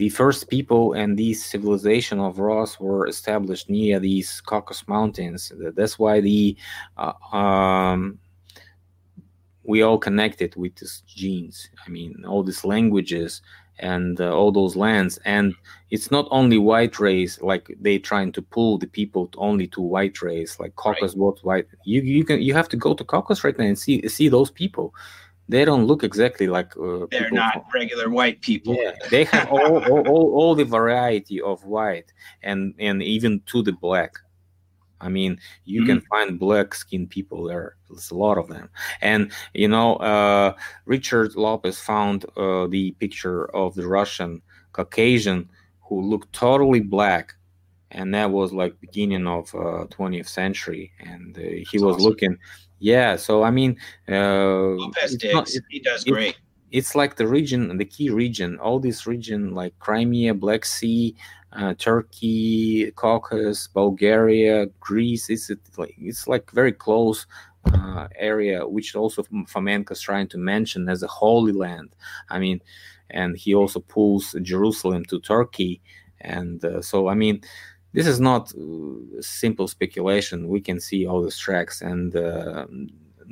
[0.02, 5.52] the first people and these civilization of Ross were established near these Caucasus Mountains.
[5.78, 6.58] That's why the
[6.98, 8.18] uh, um,
[9.64, 11.70] we all connected with these genes.
[11.86, 13.44] I mean, all these languages
[13.78, 15.20] and uh, all those lands.
[15.24, 15.54] And
[15.92, 19.82] it's not only white race, like they trying to pull the people to only to
[19.82, 21.18] white race, like Caucasus right.
[21.20, 21.68] was white.
[21.84, 24.50] You you can you have to go to Caucasus right now and see see those
[24.50, 24.96] people
[25.52, 29.50] they don't look exactly like uh, they're not from, regular white people yeah they have
[29.52, 34.14] all, all, all, all, the variety of white and and even to the black
[35.02, 35.90] i mean you mm-hmm.
[35.90, 38.70] can find black skinned people there there's a lot of them
[39.02, 40.54] and you know uh,
[40.86, 44.42] richard lopez found uh, the picture of the russian
[44.72, 45.50] caucasian
[45.82, 47.36] who looked totally black
[47.92, 52.10] and that was like beginning of 20th uh, century and uh, he That's was awesome.
[52.10, 52.38] looking
[52.82, 53.78] yeah, so I mean,
[54.10, 56.38] uh, Lopez Not, it, he does great.
[56.72, 61.16] it's like the region, the key region, all this region like Crimea, Black Sea,
[61.54, 65.30] uh, Turkey, Caucasus, Bulgaria, Greece.
[65.30, 67.28] It's like it's like very close
[67.72, 71.96] uh, area, which also Fomenko is trying to mention as a holy land.
[72.30, 72.62] I mean,
[73.12, 75.82] and he also pulls Jerusalem to Turkey,
[76.22, 77.42] and uh, so I mean,
[77.94, 80.48] this is not uh, simple speculation.
[80.48, 82.66] We can see all these tracks, and uh,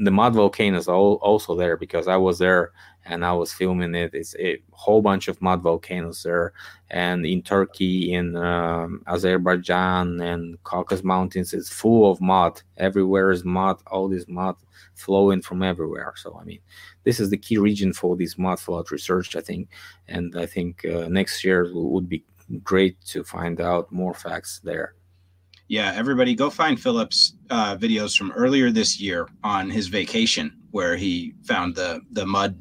[0.02, 2.72] the mud volcanoes are also there because I was there
[3.06, 4.14] and I was filming it.
[4.14, 6.54] It's a whole bunch of mud volcanoes there,
[6.90, 12.62] and in Turkey, in um, Azerbaijan, and Caucasus Mountains, it's full of mud.
[12.78, 13.78] Everywhere is mud.
[13.88, 14.56] All this mud
[14.96, 16.14] flowing from everywhere.
[16.18, 16.60] So I mean,
[17.04, 19.70] this is the key region for this mud flood research, I think,
[20.08, 22.24] and I think uh, next year would be
[22.64, 24.96] great to find out more facts there.
[25.68, 30.96] Yeah, everybody go find Philip's uh, videos from earlier this year on his vacation, where
[30.96, 32.58] he found the the mud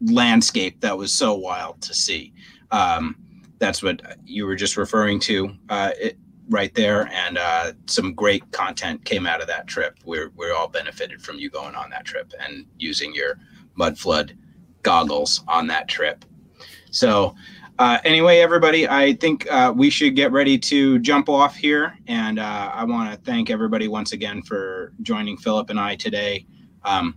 [0.00, 2.34] landscape that was so wild to see.
[2.70, 3.16] Um,
[3.58, 6.18] that's what you were just referring to uh, it,
[6.50, 9.98] right there, and uh, some great content came out of that trip.
[10.04, 13.38] We're we're all benefited from you going on that trip and using your
[13.74, 14.36] mud flood
[14.82, 16.26] goggles on that trip.
[16.90, 17.34] So
[17.78, 21.96] uh, anyway, everybody, I think uh, we should get ready to jump off here.
[22.08, 26.44] And uh, I want to thank everybody once again for joining Philip and I today.
[26.84, 27.14] Um,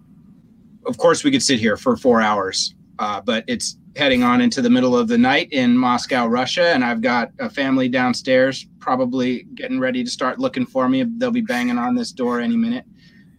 [0.86, 4.62] of course, we could sit here for four hours, uh, but it's heading on into
[4.62, 6.68] the middle of the night in Moscow, Russia.
[6.68, 11.04] And I've got a family downstairs probably getting ready to start looking for me.
[11.04, 12.86] They'll be banging on this door any minute.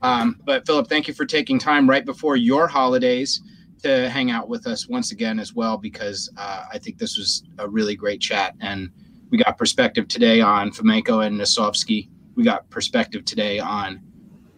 [0.03, 3.41] Um, but Philip, thank you for taking time right before your holidays
[3.83, 7.45] to hang out with us once again as well because uh, I think this was
[7.59, 8.55] a really great chat.
[8.61, 8.91] And
[9.31, 12.09] we got perspective today on Fomenko and Nosovsky.
[12.35, 14.01] We got perspective today on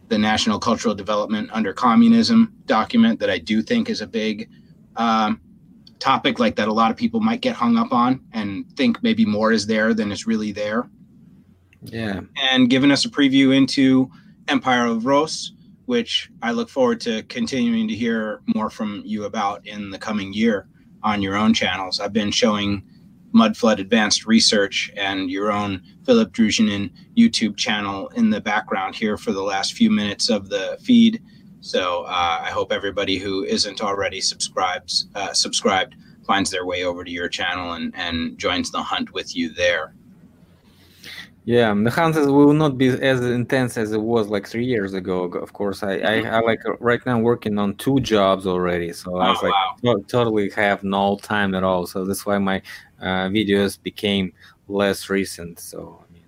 [0.09, 4.51] the National Cultural Development Under Communism document that I do think is a big
[4.97, 5.41] um,
[5.99, 9.25] topic, like that a lot of people might get hung up on and think maybe
[9.25, 10.89] more is there than is really there.
[11.83, 12.21] Yeah.
[12.53, 14.11] And giving us a preview into
[14.49, 15.54] Empire of Rus
[15.87, 20.33] which I look forward to continuing to hear more from you about in the coming
[20.33, 20.69] year
[21.03, 22.01] on your own channels.
[22.01, 22.83] I've been showing
[23.35, 29.33] Mudflood Advanced Research and your own Philip Druzhinin YouTube channel in the background here for
[29.33, 31.23] the last few minutes of the feed.
[31.61, 37.05] So uh, I hope everybody who isn't already subscribes uh, subscribed finds their way over
[37.05, 39.95] to your channel and, and joins the hunt with you there.
[41.47, 45.25] Yeah, the hunters will not be as intense as it was like three years ago.
[45.25, 49.29] Of course, I, I, I like right now working on two jobs already, so I
[49.29, 50.03] was oh, like wow.
[50.09, 51.87] totally have no time at all.
[51.87, 52.63] So that's why my
[52.99, 54.33] uh, videos became
[54.69, 55.61] less recent.
[55.61, 56.25] So I mean,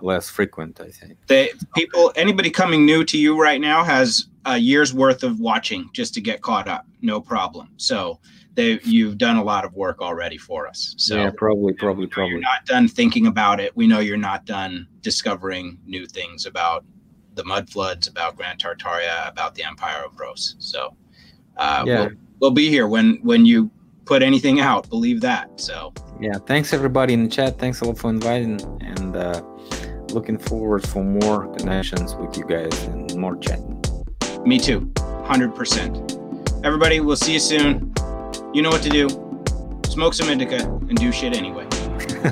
[0.00, 0.80] less frequent.
[0.80, 1.16] I think.
[1.28, 5.88] They people, anybody coming new to you right now has a year's worth of watching
[5.92, 6.84] just to get caught up.
[7.00, 7.70] No problem.
[7.76, 8.20] So
[8.54, 10.94] they you've done a lot of work already for us.
[10.98, 12.32] So yeah, probably, probably, probably.
[12.32, 13.76] You're not done thinking about it.
[13.76, 16.84] We know you're not done discovering new things about
[17.34, 20.56] the mud floods, about Grand Tartaria, about the Empire of Rus.
[20.58, 20.96] So
[21.56, 22.00] uh, yeah.
[22.00, 23.70] we'll, we'll be here when when you
[24.04, 24.88] put anything out.
[24.90, 25.60] Believe that.
[25.60, 27.58] So yeah, thanks everybody in the chat.
[27.58, 29.40] Thanks a lot for inviting and uh,
[30.10, 33.80] looking forward for more connections with you guys and more chatting.
[34.44, 34.92] Me too,
[35.24, 36.17] hundred percent.
[36.64, 37.94] Everybody, we'll see you soon
[38.54, 39.08] you know what to do.
[39.88, 41.66] Smoke some indica and do shit anyway.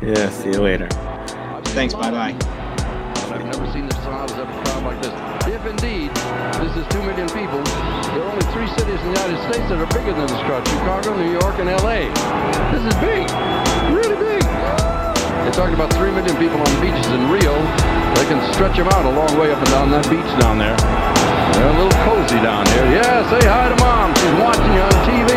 [0.00, 0.88] yeah, see you later.
[1.74, 1.94] Thanks.
[1.94, 2.36] Bye bye.
[3.32, 5.12] I've never seen this size of a crowd like this.
[5.50, 6.14] If indeed
[6.62, 7.58] this is 2 million people,
[8.14, 10.66] there are only three cities in the United States that are bigger than this crowd,
[10.68, 12.06] Chicago, New York, and L.A.
[12.70, 13.26] This is big,
[13.90, 14.42] really big.
[14.42, 17.52] They're talking about 3 million people on the beaches in Rio.
[18.14, 21.01] They can stretch them out a long way up and down that beach down there.
[21.52, 22.86] They're a little cozy down here.
[22.96, 24.14] Yeah, say hi to mom.
[24.16, 25.30] She's watching you on TV.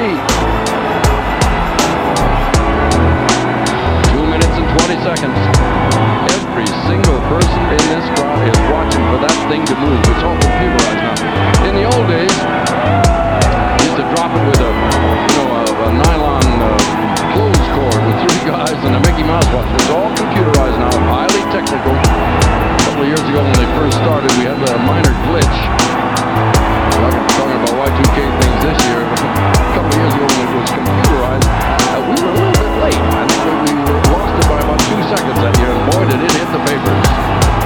[4.15, 5.37] Two minutes and 20 seconds.
[6.39, 9.99] Every single person in this crowd is watching for that thing to move.
[10.07, 11.67] It's all computerized now.
[11.67, 12.35] In the old days,
[13.83, 16.67] used to drop it with a, you know, a, a nylon uh,
[17.35, 19.67] clothes cord with three guys and a Mickey Mouse watch.
[19.75, 21.91] It's all computerized now, highly technical.
[21.91, 25.84] A couple of years ago when they first started, we had a minor glitch.
[26.35, 29.01] I'm talking about Y2K things this year.
[29.07, 32.99] a couple years ago when it was computerized, uh, we were a little bit late.
[32.99, 33.71] I think we,
[34.11, 37.64] lost by about two seconds that year, and boy, did it hit the papers.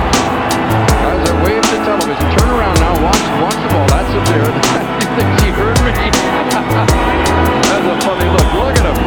[1.09, 2.21] Guys are waving to television.
[2.37, 2.93] Turn around now.
[3.01, 3.89] Watch, watch the ball.
[3.89, 4.45] That's up there.
[5.01, 5.89] you think she heard me?
[7.65, 8.45] That's a funny look.
[8.53, 8.99] Look at them.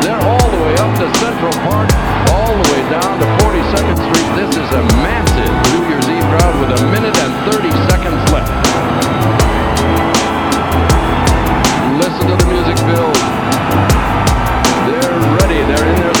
[0.00, 1.92] They're all the way up to Central Park,
[2.32, 4.28] all the way down to 42nd Street.
[4.40, 8.48] This is a massive New Year's Eve crowd with a minute and 30 seconds left.
[12.00, 13.20] Listen to the music build.
[14.88, 15.12] They're
[15.44, 15.60] ready.
[15.68, 16.19] They're in their